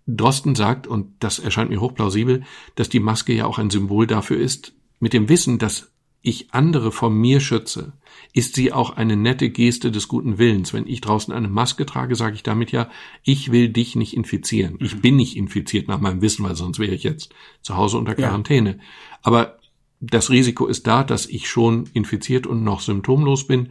Drosten 0.06 0.54
sagt, 0.54 0.86
und 0.86 1.12
das 1.20 1.38
erscheint 1.38 1.70
mir 1.70 1.80
hochplausibel, 1.80 2.44
dass 2.76 2.88
die 2.88 2.98
Maske 3.00 3.34
ja 3.34 3.44
auch 3.44 3.58
ein 3.58 3.70
Symbol 3.70 4.06
dafür 4.06 4.38
ist, 4.38 4.72
mit 5.00 5.12
dem 5.12 5.28
Wissen, 5.28 5.58
dass 5.58 5.91
ich 6.22 6.54
andere 6.54 6.92
vor 6.92 7.10
mir 7.10 7.40
schütze, 7.40 7.92
ist 8.32 8.54
sie 8.54 8.72
auch 8.72 8.96
eine 8.96 9.16
nette 9.16 9.50
Geste 9.50 9.90
des 9.90 10.08
guten 10.08 10.38
Willens. 10.38 10.72
Wenn 10.72 10.86
ich 10.86 11.00
draußen 11.00 11.34
eine 11.34 11.48
Maske 11.48 11.84
trage, 11.84 12.14
sage 12.14 12.36
ich 12.36 12.42
damit 12.42 12.72
ja, 12.72 12.88
ich 13.24 13.50
will 13.50 13.68
dich 13.68 13.96
nicht 13.96 14.16
infizieren. 14.16 14.78
Ich 14.80 15.00
bin 15.00 15.16
nicht 15.16 15.36
infiziert 15.36 15.88
nach 15.88 16.00
meinem 16.00 16.22
Wissen, 16.22 16.44
weil 16.44 16.54
sonst 16.54 16.78
wäre 16.78 16.94
ich 16.94 17.02
jetzt 17.02 17.34
zu 17.60 17.76
Hause 17.76 17.98
unter 17.98 18.18
Ja. 18.18 18.28
Quarantäne. 18.28 18.78
Aber 19.22 19.58
das 20.00 20.30
Risiko 20.30 20.66
ist 20.66 20.86
da, 20.86 21.04
dass 21.04 21.26
ich 21.26 21.48
schon 21.48 21.88
infiziert 21.92 22.46
und 22.46 22.62
noch 22.64 22.80
symptomlos 22.80 23.46
bin. 23.46 23.70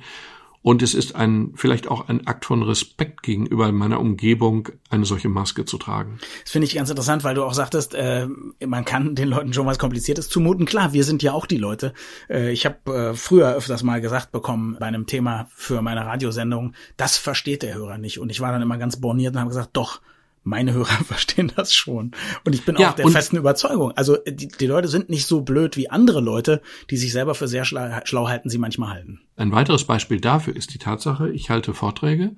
Und 0.63 0.83
es 0.83 0.93
ist 0.93 1.15
ein, 1.15 1.53
vielleicht 1.55 1.87
auch 1.87 2.07
ein 2.07 2.27
Akt 2.27 2.45
von 2.45 2.61
Respekt 2.61 3.23
gegenüber 3.23 3.71
meiner 3.71 3.99
Umgebung, 3.99 4.69
eine 4.89 5.05
solche 5.05 5.27
Maske 5.27 5.65
zu 5.65 5.77
tragen. 5.77 6.19
Das 6.43 6.51
finde 6.51 6.67
ich 6.67 6.75
ganz 6.75 6.89
interessant, 6.89 7.23
weil 7.23 7.33
du 7.33 7.43
auch 7.43 7.53
sagtest, 7.53 7.95
äh, 7.95 8.27
man 8.65 8.85
kann 8.85 9.15
den 9.15 9.27
Leuten 9.27 9.53
schon 9.53 9.65
was 9.65 9.79
Kompliziertes 9.79 10.29
zumuten. 10.29 10.65
Klar, 10.65 10.93
wir 10.93 11.03
sind 11.03 11.23
ja 11.23 11.33
auch 11.33 11.47
die 11.47 11.57
Leute. 11.57 11.93
Äh, 12.29 12.51
ich 12.51 12.65
habe 12.65 12.93
äh, 12.93 13.13
früher 13.15 13.55
öfters 13.55 13.81
mal 13.81 14.01
gesagt 14.01 14.31
bekommen 14.31 14.77
bei 14.79 14.85
einem 14.85 15.07
Thema 15.07 15.47
für 15.55 15.81
meine 15.81 16.05
Radiosendung, 16.05 16.73
das 16.95 17.17
versteht 17.17 17.63
der 17.63 17.73
Hörer 17.73 17.97
nicht. 17.97 18.19
Und 18.19 18.29
ich 18.29 18.39
war 18.39 18.51
dann 18.51 18.61
immer 18.61 18.77
ganz 18.77 19.01
borniert 19.01 19.33
und 19.33 19.39
habe 19.39 19.49
gesagt, 19.49 19.71
doch, 19.73 20.01
meine 20.43 20.73
Hörer 20.73 20.85
verstehen 21.05 21.51
das 21.55 21.73
schon. 21.73 22.11
Und 22.45 22.53
ich 22.55 22.65
bin 22.65 22.75
Ja, 22.77 22.91
auch 22.91 22.95
der 22.95 23.07
festen 23.09 23.37
Überzeugung. 23.37 23.91
Also 23.91 24.17
die, 24.27 24.47
die 24.47 24.65
Leute 24.67 24.87
sind 24.87 25.09
nicht 25.09 25.25
so 25.27 25.41
blöd 25.41 25.77
wie 25.77 25.89
andere 25.89 26.21
Leute, 26.21 26.61
die 26.89 26.97
sich 26.97 27.11
selber 27.11 27.35
für 27.35 27.47
sehr 27.47 27.65
schlau, 27.65 27.89
schlau 28.05 28.27
halten, 28.27 28.49
sie 28.49 28.57
manchmal 28.57 28.89
halten. 28.89 29.21
Ein 29.35 29.51
weiteres 29.51 29.85
Beispiel 29.85 30.19
dafür 30.19 30.55
ist 30.55 30.73
die 30.73 30.79
Tatsache, 30.79 31.29
ich 31.31 31.49
halte 31.49 31.73
Vorträge 31.73 32.35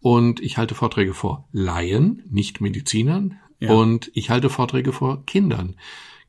und 0.00 0.40
ich 0.40 0.58
halte 0.58 0.74
Vorträge 0.74 1.14
vor 1.14 1.48
Laien, 1.52 2.22
nicht 2.30 2.60
Medizinern, 2.60 3.38
Ja. 3.60 3.72
und 3.72 4.10
ich 4.14 4.30
halte 4.30 4.50
Vorträge 4.50 4.92
vor 4.92 5.24
Kindern. 5.26 5.76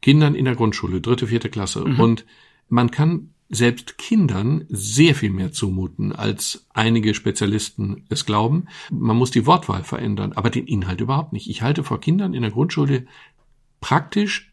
Kindern 0.01 0.35
in 0.35 0.45
der 0.45 0.55
Grundschule, 0.55 1.01
dritte, 1.01 1.27
vierte 1.27 1.49
Klasse. 1.49 1.83
Und 1.83 2.25
man 2.69 2.91
kann 2.91 3.31
selbst 3.49 3.97
Kindern 3.97 4.65
sehr 4.69 5.15
viel 5.15 5.31
mehr 5.31 5.51
zumuten, 5.51 6.11
als 6.11 6.65
einige 6.73 7.13
Spezialisten 7.13 8.05
es 8.09 8.25
glauben. 8.25 8.67
Man 8.91 9.17
muss 9.17 9.31
die 9.31 9.45
Wortwahl 9.45 9.83
verändern, 9.83 10.33
aber 10.33 10.49
den 10.49 10.67
Inhalt 10.67 11.01
überhaupt 11.01 11.33
nicht. 11.33 11.49
Ich 11.49 11.61
halte 11.61 11.83
vor 11.83 11.99
Kindern 11.99 12.33
in 12.33 12.41
der 12.41 12.51
Grundschule 12.51 13.05
praktisch 13.81 14.51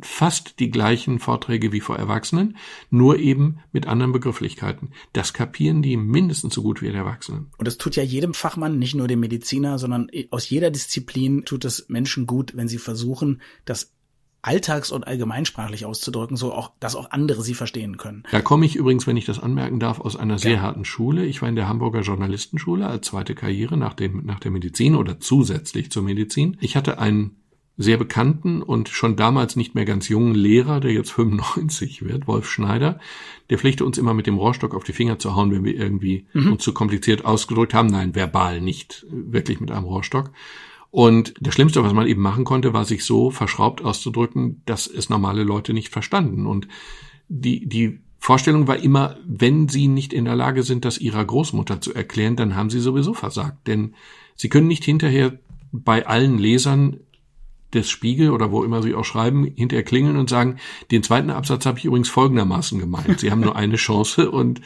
fast 0.00 0.58
die 0.58 0.70
gleichen 0.70 1.18
Vorträge 1.18 1.72
wie 1.72 1.80
vor 1.80 1.98
Erwachsenen, 1.98 2.56
nur 2.90 3.18
eben 3.18 3.58
mit 3.72 3.86
anderen 3.86 4.12
Begrifflichkeiten. 4.12 4.92
Das 5.12 5.34
kapieren 5.34 5.82
die 5.82 5.98
mindestens 5.98 6.54
so 6.54 6.62
gut 6.62 6.80
wie 6.80 6.88
die 6.88 6.94
Erwachsenen. 6.94 7.50
Und 7.58 7.68
es 7.68 7.76
tut 7.76 7.96
ja 7.96 8.02
jedem 8.02 8.32
Fachmann, 8.32 8.78
nicht 8.78 8.94
nur 8.94 9.08
dem 9.08 9.20
Mediziner, 9.20 9.78
sondern 9.78 10.08
aus 10.30 10.48
jeder 10.48 10.70
Disziplin 10.70 11.44
tut 11.44 11.66
es 11.66 11.88
Menschen 11.88 12.26
gut, 12.26 12.56
wenn 12.56 12.68
sie 12.68 12.78
versuchen, 12.78 13.42
das 13.66 13.92
alltags- 14.42 14.90
und 14.90 15.06
allgemeinsprachlich 15.06 15.86
auszudrücken, 15.86 16.36
so 16.36 16.52
auch, 16.52 16.72
dass 16.80 16.96
auch 16.96 17.10
andere 17.12 17.42
sie 17.42 17.54
verstehen 17.54 17.96
können. 17.96 18.24
Da 18.32 18.40
komme 18.40 18.66
ich 18.66 18.74
übrigens, 18.76 19.06
wenn 19.06 19.16
ich 19.16 19.24
das 19.24 19.38
anmerken 19.38 19.78
darf, 19.78 20.00
aus 20.00 20.16
einer 20.16 20.38
sehr 20.38 20.54
Ja. 20.54 20.60
harten 20.62 20.84
Schule. 20.84 21.24
Ich 21.24 21.40
war 21.42 21.48
in 21.48 21.56
der 21.56 21.68
Hamburger 21.68 22.00
Journalistenschule 22.00 22.86
als 22.86 23.06
zweite 23.06 23.34
Karriere 23.36 23.76
nach 23.76 23.94
dem, 23.94 24.24
nach 24.26 24.40
der 24.40 24.50
Medizin 24.50 24.96
oder 24.96 25.20
zusätzlich 25.20 25.90
zur 25.92 26.02
Medizin. 26.02 26.56
Ich 26.60 26.76
hatte 26.76 26.98
einen 26.98 27.36
sehr 27.78 27.96
bekannten 27.96 28.62
und 28.62 28.90
schon 28.90 29.16
damals 29.16 29.56
nicht 29.56 29.74
mehr 29.74 29.86
ganz 29.86 30.08
jungen 30.08 30.34
Lehrer, 30.34 30.78
der 30.80 30.92
jetzt 30.92 31.10
95 31.46 32.02
wird, 32.04 32.26
Wolf 32.26 32.48
Schneider, 32.50 32.98
der 33.48 33.58
pflegte 33.58 33.84
uns 33.84 33.96
immer 33.96 34.12
mit 34.12 34.26
dem 34.26 34.36
Rohrstock 34.36 34.74
auf 34.74 34.84
die 34.84 34.92
Finger 34.92 35.18
zu 35.18 35.34
hauen, 35.36 35.50
wenn 35.52 35.64
wir 35.64 35.74
irgendwie 35.74 36.26
uns 36.34 36.62
zu 36.62 36.74
kompliziert 36.74 37.24
ausgedrückt 37.24 37.74
haben. 37.74 37.86
Nein, 37.88 38.14
verbal 38.14 38.60
nicht, 38.60 39.06
äh, 39.08 39.32
wirklich 39.32 39.60
mit 39.60 39.70
einem 39.70 39.84
Rohrstock. 39.84 40.30
Und 40.92 41.32
das 41.40 41.54
Schlimmste, 41.54 41.82
was 41.82 41.94
man 41.94 42.06
eben 42.06 42.20
machen 42.20 42.44
konnte, 42.44 42.74
war 42.74 42.84
sich 42.84 43.06
so 43.06 43.30
verschraubt 43.30 43.82
auszudrücken, 43.82 44.60
dass 44.66 44.86
es 44.86 45.08
normale 45.08 45.42
Leute 45.42 45.72
nicht 45.72 45.88
verstanden. 45.88 46.46
Und 46.46 46.68
die, 47.28 47.66
die 47.66 48.00
Vorstellung 48.18 48.68
war 48.68 48.76
immer, 48.76 49.16
wenn 49.26 49.68
sie 49.68 49.88
nicht 49.88 50.12
in 50.12 50.26
der 50.26 50.36
Lage 50.36 50.62
sind, 50.62 50.84
das 50.84 50.98
ihrer 50.98 51.24
Großmutter 51.24 51.80
zu 51.80 51.94
erklären, 51.94 52.36
dann 52.36 52.56
haben 52.56 52.68
sie 52.68 52.78
sowieso 52.78 53.14
versagt. 53.14 53.66
Denn 53.66 53.94
sie 54.36 54.50
können 54.50 54.68
nicht 54.68 54.84
hinterher 54.84 55.38
bei 55.72 56.06
allen 56.06 56.36
Lesern 56.36 56.98
des 57.72 57.88
Spiegel 57.88 58.30
oder 58.30 58.52
wo 58.52 58.62
immer 58.62 58.82
sie 58.82 58.94
auch 58.94 59.06
schreiben, 59.06 59.44
hinterher 59.44 59.84
klingeln 59.84 60.18
und 60.18 60.28
sagen, 60.28 60.58
den 60.90 61.02
zweiten 61.02 61.30
Absatz 61.30 61.64
habe 61.64 61.78
ich 61.78 61.86
übrigens 61.86 62.10
folgendermaßen 62.10 62.78
gemeint. 62.78 63.18
Sie 63.18 63.30
haben 63.30 63.40
nur 63.40 63.56
eine 63.56 63.76
Chance 63.76 64.30
und 64.30 64.60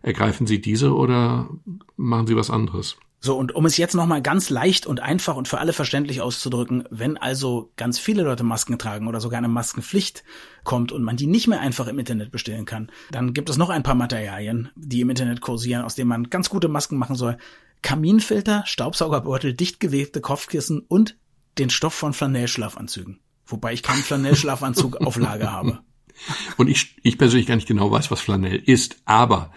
ergreifen 0.00 0.46
Sie 0.46 0.58
diese 0.58 0.94
oder 0.94 1.50
machen 1.98 2.26
Sie 2.26 2.34
was 2.34 2.48
anderes. 2.48 2.96
So, 3.26 3.36
und 3.36 3.56
um 3.56 3.66
es 3.66 3.76
jetzt 3.76 3.96
nochmal 3.96 4.22
ganz 4.22 4.50
leicht 4.50 4.86
und 4.86 5.00
einfach 5.00 5.34
und 5.34 5.48
für 5.48 5.58
alle 5.58 5.72
verständlich 5.72 6.20
auszudrücken, 6.20 6.84
wenn 6.90 7.16
also 7.16 7.72
ganz 7.76 7.98
viele 7.98 8.22
Leute 8.22 8.44
Masken 8.44 8.78
tragen 8.78 9.08
oder 9.08 9.20
sogar 9.20 9.38
eine 9.38 9.48
Maskenpflicht 9.48 10.22
kommt 10.62 10.92
und 10.92 11.02
man 11.02 11.16
die 11.16 11.26
nicht 11.26 11.48
mehr 11.48 11.58
einfach 11.58 11.88
im 11.88 11.98
Internet 11.98 12.30
bestellen 12.30 12.66
kann, 12.66 12.88
dann 13.10 13.34
gibt 13.34 13.50
es 13.50 13.56
noch 13.56 13.68
ein 13.68 13.82
paar 13.82 13.96
Materialien, 13.96 14.68
die 14.76 15.00
im 15.00 15.10
Internet 15.10 15.40
kursieren, 15.40 15.82
aus 15.82 15.96
denen 15.96 16.08
man 16.08 16.30
ganz 16.30 16.50
gute 16.50 16.68
Masken 16.68 16.98
machen 16.98 17.16
soll. 17.16 17.36
Kaminfilter, 17.82 18.62
Staubsaugerbeutel, 18.64 19.54
dicht 19.54 19.80
gewebte 19.80 20.20
Kopfkissen 20.20 20.78
und 20.86 21.16
den 21.58 21.68
Stoff 21.68 21.94
von 21.94 22.12
Flanellschlafanzügen. 22.12 23.18
Wobei 23.44 23.72
ich 23.72 23.82
keinen 23.82 24.04
Flanellschlafanzug 24.04 25.00
auf 25.00 25.16
Lager 25.16 25.50
habe. 25.50 25.80
Und 26.58 26.68
ich, 26.68 26.96
ich 27.02 27.18
persönlich 27.18 27.48
gar 27.48 27.56
nicht 27.56 27.66
genau 27.66 27.90
weiß, 27.90 28.08
was 28.12 28.20
Flanell 28.20 28.62
ist, 28.64 28.98
aber 29.04 29.52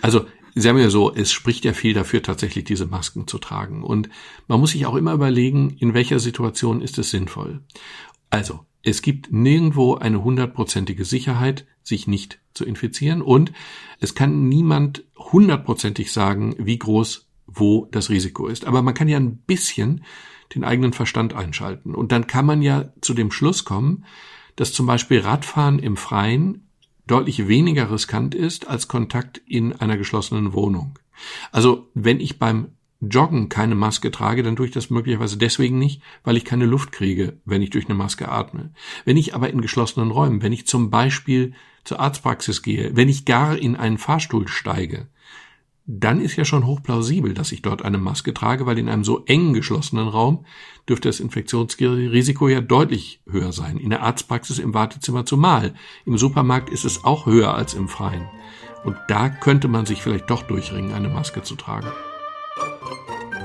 also 0.00 0.24
sagen 0.54 0.78
wir 0.78 0.90
so, 0.90 1.14
es 1.14 1.32
spricht 1.32 1.64
ja 1.64 1.72
viel 1.72 1.94
dafür, 1.94 2.22
tatsächlich 2.22 2.64
diese 2.64 2.86
Masken 2.86 3.26
zu 3.26 3.38
tragen. 3.38 3.82
Und 3.82 4.08
man 4.46 4.60
muss 4.60 4.72
sich 4.72 4.86
auch 4.86 4.94
immer 4.96 5.12
überlegen, 5.12 5.70
in 5.78 5.94
welcher 5.94 6.18
Situation 6.18 6.80
ist 6.80 6.98
es 6.98 7.10
sinnvoll. 7.10 7.60
Also, 8.30 8.60
Es 8.82 9.02
gibt 9.02 9.32
nirgendwo 9.32 9.96
eine 9.96 10.22
hundertprozentige 10.22 11.04
Sicherheit, 11.04 11.66
sich 11.82 12.06
nicht 12.06 12.40
zu 12.54 12.64
infizieren 12.64 13.22
und 13.22 13.52
es 14.00 14.14
kann 14.14 14.48
niemand 14.48 15.04
hundertprozentig 15.16 16.12
sagen, 16.12 16.54
wie 16.58 16.78
groß 16.78 17.26
wo 17.46 17.86
das 17.90 18.10
Risiko 18.10 18.46
ist. 18.46 18.66
Aber 18.66 18.82
man 18.82 18.94
kann 18.94 19.08
ja 19.08 19.18
ein 19.18 19.38
bisschen 19.38 20.04
den 20.54 20.64
eigenen 20.64 20.92
Verstand 20.92 21.34
einschalten 21.34 21.94
und 21.94 22.12
dann 22.12 22.26
kann 22.26 22.46
man 22.46 22.62
ja 22.62 22.92
zu 23.00 23.14
dem 23.14 23.30
Schluss 23.30 23.64
kommen, 23.64 24.04
dass 24.56 24.72
zum 24.72 24.86
Beispiel 24.86 25.20
Radfahren 25.20 25.78
im 25.78 25.96
Freien 25.96 26.67
deutlich 27.10 27.48
weniger 27.48 27.90
riskant 27.90 28.34
ist 28.34 28.68
als 28.68 28.88
Kontakt 28.88 29.38
in 29.46 29.72
einer 29.72 29.96
geschlossenen 29.96 30.52
Wohnung. 30.52 30.98
Also 31.50 31.88
wenn 31.94 32.20
ich 32.20 32.38
beim 32.38 32.68
Joggen 33.00 33.48
keine 33.48 33.74
Maske 33.74 34.10
trage, 34.10 34.42
dann 34.42 34.56
tue 34.56 34.66
ich 34.66 34.72
das 34.72 34.90
möglicherweise 34.90 35.36
deswegen 35.36 35.78
nicht, 35.78 36.02
weil 36.24 36.36
ich 36.36 36.44
keine 36.44 36.66
Luft 36.66 36.90
kriege, 36.90 37.40
wenn 37.44 37.62
ich 37.62 37.70
durch 37.70 37.86
eine 37.86 37.94
Maske 37.94 38.28
atme. 38.28 38.72
Wenn 39.04 39.16
ich 39.16 39.34
aber 39.34 39.50
in 39.50 39.60
geschlossenen 39.60 40.10
Räumen, 40.10 40.42
wenn 40.42 40.52
ich 40.52 40.66
zum 40.66 40.90
Beispiel 40.90 41.54
zur 41.84 42.00
Arztpraxis 42.00 42.62
gehe, 42.62 42.96
wenn 42.96 43.08
ich 43.08 43.24
gar 43.24 43.56
in 43.56 43.76
einen 43.76 43.98
Fahrstuhl 43.98 44.48
steige, 44.48 45.08
dann 45.90 46.20
ist 46.20 46.36
ja 46.36 46.44
schon 46.44 46.66
hochplausibel, 46.66 47.32
dass 47.32 47.50
ich 47.50 47.62
dort 47.62 47.82
eine 47.82 47.96
Maske 47.96 48.34
trage, 48.34 48.66
weil 48.66 48.78
in 48.78 48.90
einem 48.90 49.04
so 49.04 49.24
eng 49.24 49.54
geschlossenen 49.54 50.06
Raum 50.06 50.44
dürfte 50.86 51.08
das 51.08 51.18
Infektionsrisiko 51.18 52.46
ja 52.48 52.60
deutlich 52.60 53.22
höher 53.28 53.52
sein. 53.52 53.78
In 53.78 53.88
der 53.88 54.02
Arztpraxis 54.02 54.58
im 54.58 54.74
Wartezimmer 54.74 55.24
zumal. 55.24 55.72
Im 56.04 56.18
Supermarkt 56.18 56.68
ist 56.68 56.84
es 56.84 57.04
auch 57.04 57.24
höher 57.24 57.54
als 57.54 57.72
im 57.72 57.88
Freien. 57.88 58.28
Und 58.84 58.96
da 59.08 59.30
könnte 59.30 59.66
man 59.66 59.86
sich 59.86 60.02
vielleicht 60.02 60.28
doch 60.28 60.42
durchringen, 60.42 60.92
eine 60.92 61.08
Maske 61.08 61.42
zu 61.42 61.56
tragen. 61.56 61.88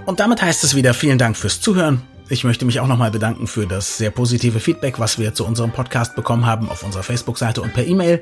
Und 0.06 0.20
damit 0.20 0.42
heißt 0.42 0.66
es 0.66 0.76
wieder 0.76 0.94
vielen 0.94 1.18
Dank 1.18 1.38
fürs 1.38 1.62
Zuhören. 1.62 2.02
Ich 2.28 2.44
möchte 2.44 2.66
mich 2.66 2.82
auch 2.82 2.88
nochmal 2.88 3.12
bedanken 3.12 3.48
für 3.48 3.68
das 3.68 3.98
sehr 3.98 4.12
positive 4.12 4.60
Feedback, 4.60 5.00
was 5.00 5.18
wir 5.18 5.34
zu 5.34 5.46
unserem 5.46 5.72
Podcast 5.72 6.14
bekommen 6.18 6.46
haben 6.46 6.68
auf 6.68 6.84
unserer 6.84 7.04
Facebook-Seite 7.04 7.62
und 7.62 7.74
per 7.74 7.88
E-Mail. 7.88 8.22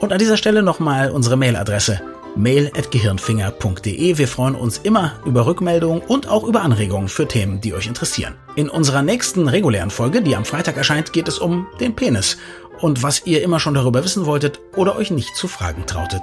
Und 0.00 0.12
an 0.12 0.18
dieser 0.18 0.36
Stelle 0.36 0.64
nochmal 0.64 1.12
unsere 1.12 1.36
Mailadresse 1.36 2.02
mail.gehirnfinger.de. 2.36 4.18
Wir 4.18 4.28
freuen 4.28 4.54
uns 4.54 4.78
immer 4.78 5.20
über 5.24 5.46
Rückmeldungen 5.46 6.02
und 6.02 6.28
auch 6.28 6.44
über 6.44 6.62
Anregungen 6.62 7.08
für 7.08 7.28
Themen, 7.28 7.60
die 7.60 7.74
euch 7.74 7.86
interessieren. 7.86 8.34
In 8.56 8.68
unserer 8.68 9.02
nächsten 9.02 9.48
regulären 9.48 9.90
Folge, 9.90 10.22
die 10.22 10.36
am 10.36 10.44
Freitag 10.44 10.76
erscheint, 10.76 11.12
geht 11.12 11.28
es 11.28 11.38
um 11.38 11.66
den 11.80 11.96
Penis 11.96 12.36
und 12.80 13.02
was 13.02 13.26
ihr 13.26 13.42
immer 13.42 13.60
schon 13.60 13.74
darüber 13.74 14.04
wissen 14.04 14.26
wolltet 14.26 14.60
oder 14.76 14.96
euch 14.96 15.10
nicht 15.10 15.36
zu 15.36 15.48
fragen 15.48 15.86
trautet. 15.86 16.22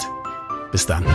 Bis 0.71 0.86
dann. 0.86 1.06